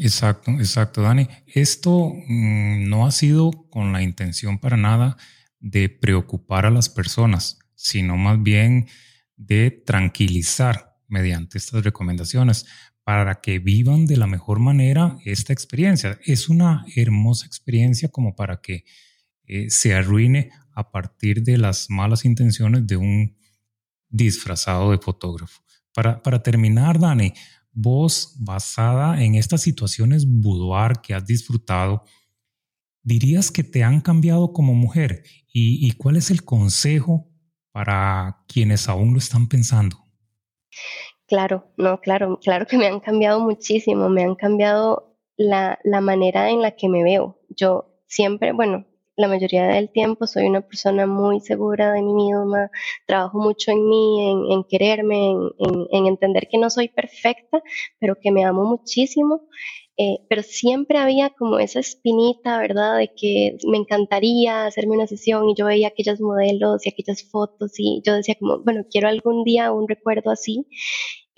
Exacto, 0.02 0.52
exacto, 0.52 1.02
Dani. 1.02 1.28
Esto 1.46 2.14
mm, 2.16 2.88
no 2.88 3.06
ha 3.06 3.12
sido 3.12 3.52
con 3.70 3.92
la 3.92 4.02
intención 4.02 4.58
para 4.58 4.78
nada 4.78 5.18
de 5.60 5.90
preocupar 5.90 6.66
a 6.66 6.72
las 6.72 6.88
personas, 6.88 7.60
sino 7.76 8.16
más 8.16 8.42
bien 8.42 8.88
de 9.36 9.72
tranquilizar 9.72 10.96
mediante 11.10 11.58
estas 11.58 11.84
recomendaciones 11.84 12.66
para 13.04 13.42
que 13.42 13.60
vivan 13.60 14.06
de 14.06 14.16
la 14.16 14.26
mejor 14.26 14.60
manera 14.60 15.18
esta 15.26 15.52
experiencia. 15.52 16.18
Es 16.24 16.48
una 16.48 16.86
hermosa 16.96 17.46
experiencia 17.46 18.08
como 18.08 18.38
para 18.38 18.62
que 18.62 18.86
eh, 19.48 19.70
se 19.70 19.96
arruine 19.96 20.52
a 20.76 20.92
partir 20.92 21.44
de 21.44 21.58
las 21.58 21.90
malas 21.90 22.24
intenciones 22.24 22.88
de 22.88 22.96
un 22.96 23.36
disfrazado 24.08 24.92
de 24.92 25.00
fotógrafo. 25.00 25.62
Para, 25.94 26.24
para 26.24 26.42
terminar, 26.42 27.00
Dani, 27.00 27.34
vos 27.72 28.36
basada 28.40 29.24
en 29.24 29.36
estas 29.36 29.62
situaciones 29.62 30.26
boudoir 30.28 31.00
que 31.02 31.14
has 31.14 31.26
disfrutado, 31.26 32.04
dirías 33.04 33.52
que 33.52 33.64
te 33.64 33.84
han 33.84 34.02
cambiado 34.02 34.54
como 34.54 34.74
mujer 34.74 35.24
¿Y, 35.52 35.92
cuál 35.94 36.16
es 36.16 36.30
el 36.30 36.44
consejo 36.44 37.28
para 37.72 38.44
quienes 38.48 38.88
aún 38.88 39.14
lo 39.14 39.20
están 39.20 39.48
pensando? 39.48 39.98
Claro, 41.28 41.72
no, 41.78 42.00
claro, 42.00 42.40
claro 42.42 42.66
que 42.66 42.78
me 42.78 42.88
han 42.88 43.00
cambiado 43.00 43.40
muchísimo, 43.40 44.10
me 44.10 44.24
han 44.24 44.36
cambiado 44.36 45.18
la, 45.38 45.80
la 45.84 46.02
manera 46.02 46.50
en 46.50 46.62
la 46.62 46.72
que 46.72 46.90
me 46.90 47.04
veo. 47.04 47.40
Yo 47.50 48.00
siempre, 48.08 48.52
bueno, 48.52 48.86
la 49.20 49.28
mayoría 49.28 49.68
del 49.68 49.90
tiempo 49.92 50.26
soy 50.26 50.46
una 50.48 50.62
persona 50.62 51.06
muy 51.06 51.42
segura 51.42 51.92
de 51.92 52.02
mí 52.02 52.14
misma, 52.14 52.72
trabajo 53.06 53.38
mucho 53.38 53.72
en 53.72 53.88
mí, 53.88 54.54
en, 54.54 54.64
quererme, 54.64 55.32
en, 55.32 55.88
en, 55.92 56.06
entender 56.08 56.48
que 56.50 56.58
no 56.58 56.70
soy 56.70 56.88
perfecta, 56.88 57.62
pero 58.00 58.16
que 58.16 58.32
me 58.32 58.46
amo 58.46 58.64
muchísimo 58.64 59.42
eh, 60.02 60.20
pero 60.30 60.44
siempre 60.44 60.98
había 60.98 61.30
como 61.32 61.60
esa 61.60 61.82
espinita, 61.82 62.58
¿verdad? 62.60 62.98
De 63.00 63.12
que 63.14 63.58
me 63.68 63.78
encantaría 63.78 64.66
hacerme 64.66 64.96
una 64.96 65.08
sesión 65.08 65.50
y 65.50 65.56
yo 65.56 65.66
veía 65.66 65.90
aquellos 65.90 66.22
modelos 66.22 66.86
y 66.86 66.90
aquellas 66.90 67.30
fotos 67.30 67.74
y 67.78 68.02
yo 68.06 68.14
decía 68.16 68.36
como, 68.40 68.64
bueno, 68.64 68.86
quiero 68.90 69.10
algún 69.10 69.44
día 69.44 69.74
un 69.74 69.90
recuerdo 69.90 70.32
así. 70.32 70.68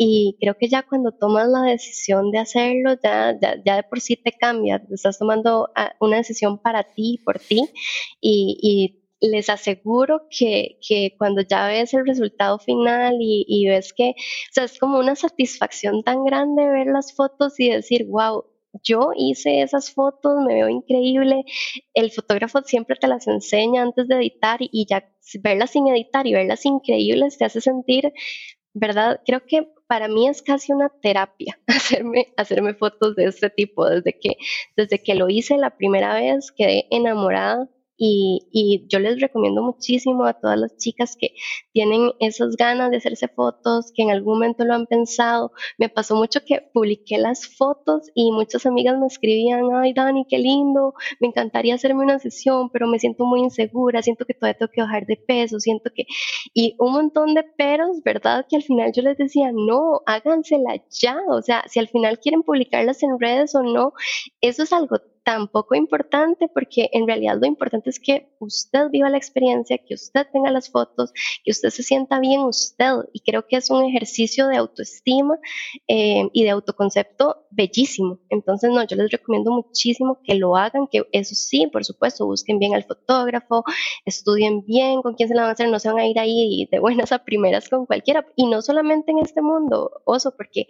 Y 0.03 0.35
creo 0.39 0.57
que 0.57 0.67
ya 0.67 0.81
cuando 0.81 1.11
tomas 1.11 1.47
la 1.47 1.61
decisión 1.61 2.31
de 2.31 2.39
hacerlo, 2.39 2.95
ya, 3.03 3.37
ya, 3.39 3.75
de 3.75 3.83
por 3.83 4.01
sí 4.01 4.15
te 4.15 4.31
cambia, 4.31 4.81
estás 4.89 5.19
tomando 5.19 5.69
ah, 5.75 5.93
una 5.99 6.17
decisión 6.17 6.57
para 6.57 6.83
ti, 6.83 7.19
por 7.23 7.37
ti, 7.37 7.69
y, 8.19 8.57
y 9.21 9.27
les 9.29 9.47
aseguro 9.47 10.23
que, 10.31 10.79
que, 10.81 11.13
cuando 11.19 11.41
ya 11.43 11.67
ves 11.67 11.93
el 11.93 12.07
resultado 12.07 12.57
final 12.57 13.17
y, 13.19 13.45
y, 13.47 13.67
ves 13.67 13.93
que, 13.93 14.15
o 14.15 14.53
sea, 14.53 14.63
es 14.63 14.79
como 14.79 14.97
una 14.97 15.15
satisfacción 15.15 16.01
tan 16.01 16.25
grande 16.25 16.67
ver 16.67 16.87
las 16.87 17.13
fotos 17.13 17.59
y 17.59 17.69
decir, 17.69 18.07
wow, 18.07 18.45
yo 18.83 19.11
hice 19.15 19.61
esas 19.61 19.91
fotos, 19.91 20.33
me 20.47 20.55
veo 20.55 20.69
increíble. 20.69 21.43
El 21.93 22.09
fotógrafo 22.09 22.63
siempre 22.63 22.95
te 22.95 23.07
las 23.07 23.27
enseña 23.27 23.83
antes 23.83 24.07
de 24.07 24.15
editar 24.15 24.57
y 24.61 24.87
ya 24.89 25.07
verlas 25.43 25.69
sin 25.69 25.87
editar 25.89 26.25
y 26.25 26.33
verlas 26.33 26.65
increíbles 26.65 27.37
te 27.37 27.45
hace 27.45 27.61
sentir, 27.61 28.11
¿verdad? 28.73 29.21
Creo 29.25 29.45
que 29.45 29.67
para 29.87 30.07
mí 30.07 30.27
es 30.27 30.41
casi 30.41 30.71
una 30.71 30.89
terapia 30.89 31.59
hacerme, 31.67 32.33
hacerme 32.37 32.73
fotos 32.73 33.15
de 33.15 33.25
este 33.25 33.49
tipo. 33.49 33.87
Desde 33.87 34.17
que, 34.19 34.37
desde 34.75 35.01
que 35.03 35.15
lo 35.15 35.29
hice 35.29 35.57
la 35.57 35.75
primera 35.77 36.13
vez 36.13 36.51
quedé 36.51 36.87
enamorada 36.89 37.67
y, 38.03 38.87
yo 38.89 38.99
les 38.99 39.21
recomiendo 39.21 39.61
muchísimo 39.61 40.25
a 40.25 40.33
todas 40.33 40.57
las 40.57 40.75
chicas 40.77 41.15
que 41.15 41.35
tienen 41.71 42.11
esas 42.19 42.55
ganas 42.55 42.89
de 42.89 42.97
hacerse 42.97 43.27
fotos, 43.27 43.91
que 43.95 44.01
en 44.01 44.09
algún 44.09 44.35
momento 44.35 44.65
lo 44.65 44.73
han 44.73 44.87
pensado. 44.87 45.51
Me 45.77 45.87
pasó 45.87 46.15
mucho 46.15 46.43
que 46.43 46.61
publiqué 46.73 47.19
las 47.19 47.47
fotos 47.47 48.09
y 48.15 48.31
muchas 48.31 48.65
amigas 48.65 48.97
me 48.97 49.05
escribían, 49.05 49.65
ay 49.75 49.93
Dani, 49.93 50.25
qué 50.27 50.39
lindo, 50.39 50.95
me 51.19 51.27
encantaría 51.27 51.75
hacerme 51.75 52.03
una 52.03 52.17
sesión, 52.17 52.71
pero 52.71 52.87
me 52.87 52.97
siento 52.97 53.25
muy 53.25 53.41
insegura, 53.41 54.01
siento 54.01 54.25
que 54.25 54.33
todavía 54.33 54.57
tengo 54.57 54.71
que 54.71 54.81
bajar 54.81 55.05
de 55.05 55.17
peso, 55.17 55.59
siento 55.59 55.91
que... 55.93 56.05
Y 56.55 56.75
un 56.79 56.93
montón 56.93 57.35
de 57.35 57.43
peros, 57.43 58.01
¿verdad? 58.03 58.47
Que 58.49 58.55
al 58.55 58.63
final 58.63 58.91
yo 58.93 59.03
les 59.03 59.17
decía, 59.17 59.51
no, 59.53 60.01
hágansela 60.07 60.83
ya, 60.89 61.17
o 61.29 61.41
sea, 61.43 61.63
si 61.67 61.79
al 61.79 61.87
final 61.87 62.19
quieren 62.19 62.41
publicarlas 62.41 63.03
en 63.03 63.19
redes 63.19 63.53
o 63.53 63.61
no, 63.61 63.93
eso 64.41 64.63
es 64.63 64.73
algo 64.73 64.97
tampoco 65.23 65.75
importante 65.75 66.47
porque 66.47 66.89
en 66.93 67.07
realidad 67.07 67.37
lo 67.39 67.47
importante 67.47 67.89
es 67.89 67.99
que 67.99 68.33
usted 68.39 68.89
viva 68.89 69.09
la 69.09 69.17
experiencia, 69.17 69.77
que 69.77 69.93
usted 69.93 70.25
tenga 70.31 70.51
las 70.51 70.69
fotos, 70.69 71.11
que 71.43 71.51
usted 71.51 71.69
se 71.69 71.83
sienta 71.83 72.19
bien 72.19 72.41
usted 72.41 72.93
y 73.13 73.21
creo 73.21 73.47
que 73.47 73.57
es 73.57 73.69
un 73.69 73.83
ejercicio 73.85 74.47
de 74.47 74.57
autoestima 74.57 75.37
eh, 75.87 76.27
y 76.33 76.43
de 76.43 76.49
autoconcepto 76.49 77.45
bellísimo. 77.51 78.19
Entonces, 78.29 78.71
no, 78.71 78.83
yo 78.85 78.95
les 78.95 79.11
recomiendo 79.11 79.51
muchísimo 79.51 80.19
que 80.23 80.35
lo 80.35 80.55
hagan, 80.55 80.87
que 80.87 81.03
eso 81.11 81.35
sí, 81.35 81.67
por 81.67 81.85
supuesto, 81.85 82.25
busquen 82.25 82.59
bien 82.59 82.73
al 82.73 82.83
fotógrafo, 82.83 83.63
estudien 84.05 84.65
bien 84.65 85.01
con 85.01 85.15
quién 85.15 85.29
se 85.29 85.35
la 85.35 85.43
van 85.43 85.49
a 85.49 85.53
hacer, 85.53 85.69
no 85.69 85.79
se 85.79 85.89
van 85.89 85.99
a 85.99 86.07
ir 86.07 86.19
ahí 86.19 86.67
de 86.71 86.79
buenas 86.79 87.11
a 87.11 87.23
primeras 87.23 87.69
con 87.69 87.85
cualquiera 87.85 88.25
y 88.35 88.47
no 88.47 88.61
solamente 88.61 89.11
en 89.11 89.19
este 89.19 89.41
mundo, 89.41 90.01
oso, 90.05 90.35
porque 90.35 90.61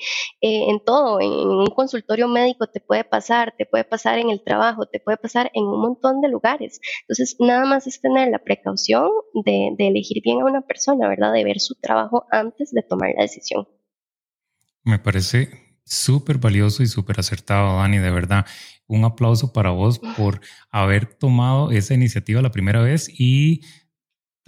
eh, 0.42 0.66
en 0.70 0.84
todo, 0.84 1.22
en 1.22 1.32
un 1.32 1.68
consultorio 1.68 2.28
médico 2.28 2.68
te 2.68 2.80
puede 2.80 3.04
pasar, 3.04 3.54
te 3.58 3.66
puede 3.66 3.84
pasar 3.84 4.20
en 4.20 4.30
el 4.30 4.41
trabajo, 4.42 4.86
te 4.86 5.00
puede 5.00 5.18
pasar 5.18 5.52
en 5.54 5.64
un 5.64 5.82
montón 5.82 6.22
de 6.22 6.30
lugares. 6.30 6.80
Entonces, 7.02 7.36
nada 7.40 7.66
más 7.66 7.88
es 7.88 8.02
tener 8.02 8.30
la 8.30 8.40
precaución 8.40 9.10
de, 9.46 9.76
elegir 9.78 10.22
bien 10.24 10.42
a 10.42 10.46
una 10.46 10.62
persona, 10.62 11.08
¿verdad? 11.08 11.34
De 11.34 11.44
ver 11.44 11.60
su 11.60 11.76
trabajo 11.76 12.26
antes 12.32 12.72
de 12.72 12.84
tomar 12.84 13.12
la 13.16 13.24
decisión. 13.24 13.68
Me 14.84 15.00
parece 15.00 15.50
súper 15.86 16.38
valioso 16.38 16.84
y 16.84 16.88
súper 16.88 17.20
acertado, 17.20 17.78
Dani, 17.78 17.98
de 17.98 18.12
verdad. 18.12 18.46
Un 18.88 19.06
aplauso 19.06 19.54
para 19.54 19.70
vos 19.70 20.00
por 20.18 20.42
haber 20.70 21.06
tomado 21.06 21.72
esa 21.72 21.94
iniciativa 21.94 22.42
la 22.42 22.52
primera 22.52 22.82
vez 22.82 23.08
y 23.10 23.62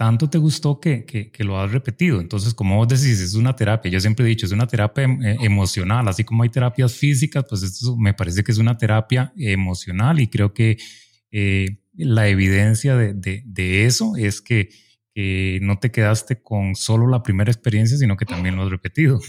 tanto 0.04 0.28
te 0.28 0.36
gustó 0.36 0.80
que, 0.80 1.06
que, 1.06 1.44
lo 1.44 1.58
has 1.58 1.72
repetido. 1.72 2.20
Entonces, 2.20 2.52
como 2.52 2.76
vos 2.76 2.86
decís, 2.86 3.20
es 3.20 3.32
una 3.32 3.56
terapia. 3.56 3.90
Yo 3.90 4.00
siempre 4.00 4.26
he 4.26 4.28
dicho, 4.28 4.44
es 4.44 4.52
una 4.52 4.66
terapia 4.66 5.04
em, 5.04 5.22
eh, 5.22 5.36
emocional, 5.40 6.06
así 6.08 6.24
como 6.24 6.42
hay 6.42 6.50
terapias 6.50 6.94
físicas, 6.94 7.46
pues 7.48 7.62
esto 7.62 7.96
me 7.96 8.12
parece 8.12 8.44
que 8.44 8.52
es 8.52 8.58
una 8.58 8.76
terapia 8.76 9.32
emocional 9.34 10.20
y 10.20 10.26
creo 10.26 10.52
que 10.52 10.76
eh, 11.32 11.78
la 11.94 12.28
evidencia 12.28 12.96
de, 12.96 13.14
de, 13.14 13.44
de, 13.46 13.86
eso 13.86 14.14
es 14.18 14.42
que, 14.42 14.68
que 15.14 15.58
no 15.62 15.78
te 15.78 15.90
quedaste 15.90 16.42
con 16.42 16.74
solo 16.74 17.06
la 17.06 17.22
primera 17.22 17.50
experiencia, 17.50 17.96
sino 17.96 18.18
que 18.18 18.26
también 18.26 18.56
lo 18.56 18.64
has 18.64 18.70
repetido. 18.70 19.22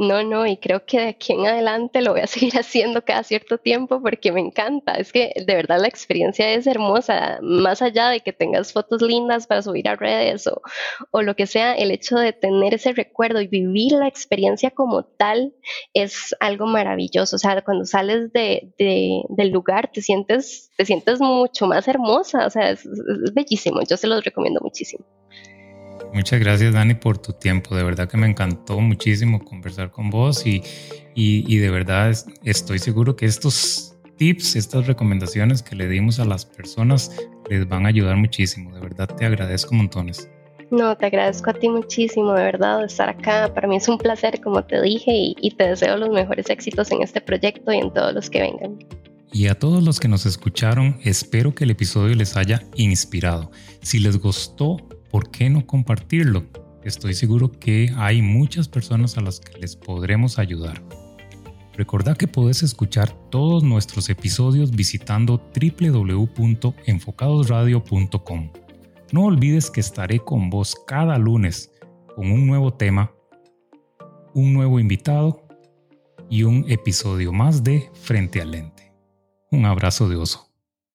No, 0.00 0.22
no, 0.22 0.46
y 0.46 0.56
creo 0.56 0.86
que 0.86 0.98
de 0.98 1.08
aquí 1.08 1.34
en 1.34 1.46
adelante 1.46 2.00
lo 2.00 2.12
voy 2.12 2.22
a 2.22 2.26
seguir 2.26 2.54
haciendo 2.58 3.04
cada 3.04 3.22
cierto 3.22 3.58
tiempo 3.58 4.00
porque 4.00 4.32
me 4.32 4.40
encanta. 4.40 4.94
Es 4.94 5.12
que 5.12 5.34
de 5.36 5.54
verdad 5.54 5.78
la 5.78 5.88
experiencia 5.88 6.50
es 6.54 6.66
hermosa. 6.66 7.38
Más 7.42 7.82
allá 7.82 8.08
de 8.08 8.20
que 8.20 8.32
tengas 8.32 8.72
fotos 8.72 9.02
lindas 9.02 9.46
para 9.46 9.60
subir 9.60 9.90
a 9.90 9.96
redes 9.96 10.46
o, 10.46 10.62
o 11.10 11.20
lo 11.20 11.36
que 11.36 11.46
sea, 11.46 11.74
el 11.74 11.90
hecho 11.90 12.16
de 12.16 12.32
tener 12.32 12.72
ese 12.72 12.92
recuerdo 12.92 13.42
y 13.42 13.46
vivir 13.46 13.92
la 13.92 14.08
experiencia 14.08 14.70
como 14.70 15.04
tal 15.04 15.52
es 15.92 16.34
algo 16.40 16.66
maravilloso. 16.66 17.36
O 17.36 17.38
sea, 17.38 17.60
cuando 17.60 17.84
sales 17.84 18.32
de, 18.32 18.72
de, 18.78 19.22
del 19.28 19.50
lugar 19.50 19.90
te 19.92 20.00
sientes, 20.00 20.70
te 20.78 20.86
sientes 20.86 21.20
mucho 21.20 21.66
más 21.66 21.86
hermosa. 21.88 22.46
O 22.46 22.50
sea, 22.50 22.70
es 22.70 22.88
bellísimo. 23.34 23.82
Yo 23.82 23.98
se 23.98 24.06
los 24.06 24.24
recomiendo 24.24 24.60
muchísimo. 24.62 25.04
Muchas 26.12 26.40
gracias 26.40 26.74
Dani 26.74 26.94
por 26.94 27.18
tu 27.18 27.32
tiempo, 27.32 27.76
de 27.76 27.84
verdad 27.84 28.08
que 28.08 28.16
me 28.16 28.26
encantó 28.26 28.80
muchísimo 28.80 29.44
conversar 29.44 29.90
con 29.90 30.10
vos 30.10 30.44
y, 30.44 30.62
y, 31.14 31.58
de 31.58 31.70
verdad 31.70 32.14
estoy 32.44 32.78
seguro 32.78 33.14
que 33.14 33.26
estos 33.26 33.96
tips, 34.16 34.56
estas 34.56 34.86
recomendaciones 34.86 35.62
que 35.62 35.76
le 35.76 35.88
dimos 35.88 36.18
a 36.18 36.24
las 36.24 36.44
personas 36.44 37.16
les 37.48 37.68
van 37.68 37.86
a 37.86 37.90
ayudar 37.90 38.16
muchísimo, 38.16 38.74
de 38.74 38.80
verdad 38.80 39.08
te 39.08 39.24
agradezco 39.24 39.74
montones. 39.74 40.28
No, 40.70 40.96
te 40.96 41.06
agradezco 41.06 41.50
a 41.50 41.54
ti 41.54 41.68
muchísimo, 41.68 42.32
de 42.32 42.44
verdad, 42.44 42.78
de 42.78 42.86
estar 42.86 43.08
acá. 43.08 43.52
Para 43.52 43.66
mí 43.66 43.76
es 43.76 43.88
un 43.88 43.98
placer, 43.98 44.40
como 44.40 44.64
te 44.64 44.80
dije, 44.80 45.10
y, 45.10 45.34
y 45.40 45.50
te 45.50 45.64
deseo 45.64 45.96
los 45.96 46.10
mejores 46.10 46.48
éxitos 46.48 46.92
en 46.92 47.02
este 47.02 47.20
proyecto 47.20 47.72
y 47.72 47.78
en 47.78 47.92
todos 47.92 48.14
los 48.14 48.30
que 48.30 48.40
vengan. 48.40 48.78
Y 49.32 49.48
a 49.48 49.58
todos 49.58 49.82
los 49.82 49.98
que 49.98 50.06
nos 50.06 50.26
escucharon, 50.26 50.98
espero 51.02 51.54
que 51.54 51.64
el 51.64 51.70
episodio 51.70 52.14
les 52.14 52.36
haya 52.36 52.62
inspirado. 52.76 53.50
Si 53.80 53.98
les 53.98 54.18
gustó, 54.18 54.76
¿por 55.10 55.30
qué 55.30 55.50
no 55.50 55.66
compartirlo? 55.66 56.44
Estoy 56.84 57.14
seguro 57.14 57.50
que 57.50 57.92
hay 57.96 58.22
muchas 58.22 58.68
personas 58.68 59.18
a 59.18 59.20
las 59.20 59.40
que 59.40 59.58
les 59.58 59.74
podremos 59.76 60.38
ayudar. 60.38 60.80
Recordá 61.74 62.14
que 62.14 62.28
podés 62.28 62.62
escuchar 62.62 63.12
todos 63.30 63.62
nuestros 63.62 64.08
episodios 64.08 64.70
visitando 64.70 65.42
www.enfocadosradio.com. 65.54 68.50
No 69.12 69.24
olvides 69.24 69.70
que 69.70 69.80
estaré 69.80 70.20
con 70.20 70.48
vos 70.50 70.76
cada 70.86 71.18
lunes 71.18 71.72
con 72.14 72.30
un 72.30 72.46
nuevo 72.46 72.72
tema, 72.72 73.12
un 74.34 74.52
nuevo 74.52 74.78
invitado 74.78 75.42
y 76.28 76.44
un 76.44 76.64
episodio 76.68 77.32
más 77.32 77.64
de 77.64 77.90
Frente 77.94 78.40
al 78.40 78.52
Lente. 78.52 78.92
Un 79.50 79.64
abrazo 79.64 80.08
de 80.08 80.14
oso. 80.16 80.49